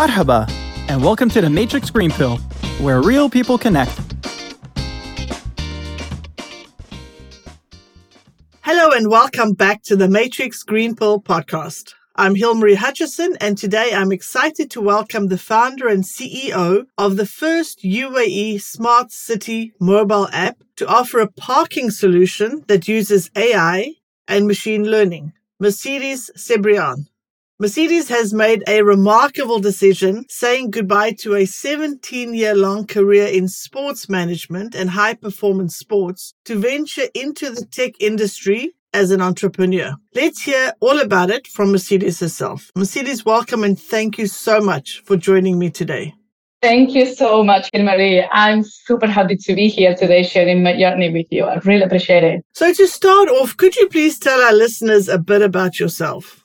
Marhaba, 0.00 0.50
and 0.88 1.04
welcome 1.04 1.28
to 1.28 1.42
the 1.42 1.50
Matrix 1.50 1.90
Green 1.90 2.10
Pill, 2.10 2.38
where 2.80 3.02
real 3.02 3.28
people 3.28 3.58
connect. 3.58 3.92
Hello, 8.62 8.92
and 8.92 9.10
welcome 9.10 9.52
back 9.52 9.82
to 9.82 9.96
the 9.96 10.08
Matrix 10.08 10.62
Green 10.62 10.96
Pill 10.96 11.20
podcast. 11.20 11.92
I'm 12.16 12.34
Hilmarie 12.34 12.76
Hutchison, 12.76 13.36
and 13.42 13.58
today 13.58 13.90
I'm 13.92 14.10
excited 14.10 14.70
to 14.70 14.80
welcome 14.80 15.28
the 15.28 15.36
founder 15.36 15.86
and 15.86 16.02
CEO 16.02 16.86
of 16.96 17.18
the 17.18 17.26
first 17.26 17.82
UAE 17.82 18.62
smart 18.62 19.12
city 19.12 19.74
mobile 19.78 20.28
app 20.32 20.56
to 20.76 20.86
offer 20.86 21.20
a 21.20 21.30
parking 21.30 21.90
solution 21.90 22.64
that 22.68 22.88
uses 22.88 23.30
AI 23.36 23.96
and 24.26 24.46
machine 24.46 24.84
learning, 24.84 25.34
Mercedes 25.58 26.30
Cebrian. 26.38 27.09
Mercedes 27.62 28.08
has 28.08 28.32
made 28.32 28.64
a 28.66 28.80
remarkable 28.80 29.60
decision 29.60 30.24
saying 30.30 30.70
goodbye 30.70 31.12
to 31.18 31.34
a 31.34 31.44
17 31.44 32.32
year 32.32 32.54
long 32.54 32.86
career 32.86 33.26
in 33.26 33.48
sports 33.48 34.08
management 34.08 34.74
and 34.74 34.88
high 34.88 35.12
performance 35.12 35.76
sports 35.76 36.32
to 36.46 36.58
venture 36.58 37.08
into 37.14 37.50
the 37.50 37.66
tech 37.66 37.92
industry 38.00 38.72
as 38.94 39.10
an 39.10 39.20
entrepreneur. 39.20 39.94
Let's 40.14 40.40
hear 40.40 40.72
all 40.80 41.00
about 41.00 41.28
it 41.28 41.46
from 41.48 41.72
Mercedes 41.72 42.18
herself. 42.20 42.70
Mercedes, 42.74 43.26
welcome 43.26 43.62
and 43.62 43.78
thank 43.78 44.16
you 44.16 44.26
so 44.26 44.60
much 44.62 45.02
for 45.04 45.18
joining 45.18 45.58
me 45.58 45.68
today. 45.68 46.14
Thank 46.62 46.94
you 46.94 47.14
so 47.14 47.44
much, 47.44 47.68
Marie. 47.74 48.26
I'm 48.32 48.62
super 48.62 49.06
happy 49.06 49.36
to 49.36 49.54
be 49.54 49.68
here 49.68 49.94
today 49.94 50.22
sharing 50.22 50.62
my 50.62 50.78
journey 50.78 51.12
with 51.12 51.26
you. 51.30 51.44
I 51.44 51.56
really 51.56 51.82
appreciate 51.82 52.24
it. 52.24 52.42
So 52.54 52.72
to 52.72 52.88
start 52.88 53.28
off, 53.28 53.54
could 53.58 53.76
you 53.76 53.86
please 53.88 54.18
tell 54.18 54.40
our 54.40 54.54
listeners 54.54 55.10
a 55.10 55.18
bit 55.18 55.42
about 55.42 55.78
yourself? 55.78 56.39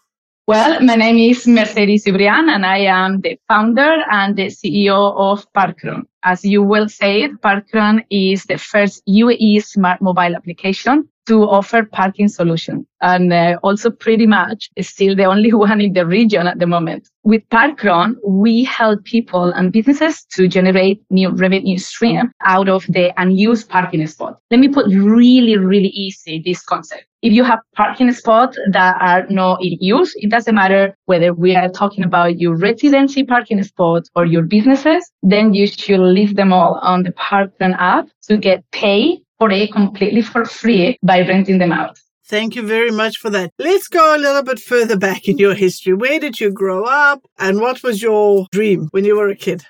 Well, 0.48 0.80
my 0.82 0.96
name 0.96 1.18
is 1.18 1.48
Mercedes 1.48 2.06
Cebrian 2.06 2.50
and 2.50 2.68
I 2.68 2.78
am 2.82 3.20
the 3.22 3.40
founder 3.48 3.98
and 4.12 4.36
the 4.36 4.46
CEO 4.46 5.16
of 5.18 5.52
Parkron. 5.54 6.04
As 6.22 6.46
you 6.46 6.62
will 6.62 6.88
said, 6.88 7.32
Parkron 7.44 8.06
is 8.12 8.44
the 8.44 8.60
first 8.60 9.02
UAE 9.08 9.64
smart 9.64 10.04
mobile 10.04 10.36
application 10.36 11.10
to 11.28 11.44
offer 11.44 11.84
parking 11.84 12.28
solution 12.28 12.86
and 13.02 13.34
uh, 13.34 13.58
also 13.64 13.90
pretty 13.90 14.26
much 14.26 14.70
still 14.82 15.16
the 15.16 15.26
only 15.26 15.54
one 15.66 15.82
in 15.82 15.94
the 15.94 16.06
region 16.06 16.48
at 16.48 16.60
the 16.60 16.68
moment. 16.68 17.10
With 17.24 17.48
Parkron, 17.50 18.16
we 18.26 18.64
help 18.64 19.04
people 19.04 19.52
and 19.52 19.72
businesses 19.72 20.26
to 20.34 20.48
generate 20.48 21.02
new 21.10 21.30
revenue 21.30 21.78
stream 21.78 22.32
out 22.44 22.70
of 22.70 22.86
the 22.88 23.14
unused 23.20 23.70
parking 23.70 24.06
spot. 24.08 24.40
Let 24.52 24.60
me 24.60 24.68
put 24.68 24.86
really, 24.88 25.58
really 25.58 25.90
easy 25.90 26.42
this 26.46 26.62
concept. 26.62 27.06
If 27.22 27.34
you 27.34 27.44
have 27.44 27.60
parking 27.76 28.12
spots 28.12 28.56
that 28.70 28.98
are 29.02 29.26
not 29.32 29.58
in 29.64 29.78
use, 29.82 30.14
it 30.18 30.30
doesn't 30.30 30.54
matter 30.54 30.96
whether 31.06 31.34
we 31.34 31.56
are 31.56 31.70
talking 31.70 32.04
about 32.04 32.40
your 32.40 32.56
residency 32.56 33.24
parking 33.24 33.64
spots 33.64 34.12
or 34.16 34.28
your 34.28 34.44
businesses, 34.44 35.12
then 35.24 35.56
you 35.56 35.66
should 35.66 36.02
leave 36.02 36.36
them 36.36 36.54
all 36.54 36.76
on 36.84 37.02
the 37.02 37.12
Parkron 37.14 37.76
app 37.80 38.08
to 38.28 38.38
get 38.38 38.64
paid 38.72 39.25
for 39.40 39.52
it 39.52 39.72
completely 39.72 40.22
for 40.22 40.46
free 40.46 40.98
by 41.04 41.20
renting 41.20 41.58
them 41.58 41.72
out. 41.72 41.98
Thank 42.28 42.56
you 42.56 42.66
very 42.66 42.90
much 42.90 43.18
for 43.18 43.30
that. 43.30 43.52
Let's 43.60 43.88
go 43.88 44.16
a 44.16 44.18
little 44.18 44.42
bit 44.42 44.60
further 44.60 44.98
back 44.98 45.28
in 45.28 45.38
your 45.38 45.54
history. 45.54 45.94
Where 45.94 46.20
did 46.20 46.40
you 46.40 46.52
grow 46.52 46.84
up 46.86 47.22
and 47.38 47.62
what 47.62 47.84
was 47.84 48.02
your 48.02 48.48
dream 48.52 48.88
when 48.92 49.06
you 49.06 49.16
were 49.16 49.30
a 49.30 49.36
kid? 49.36 49.64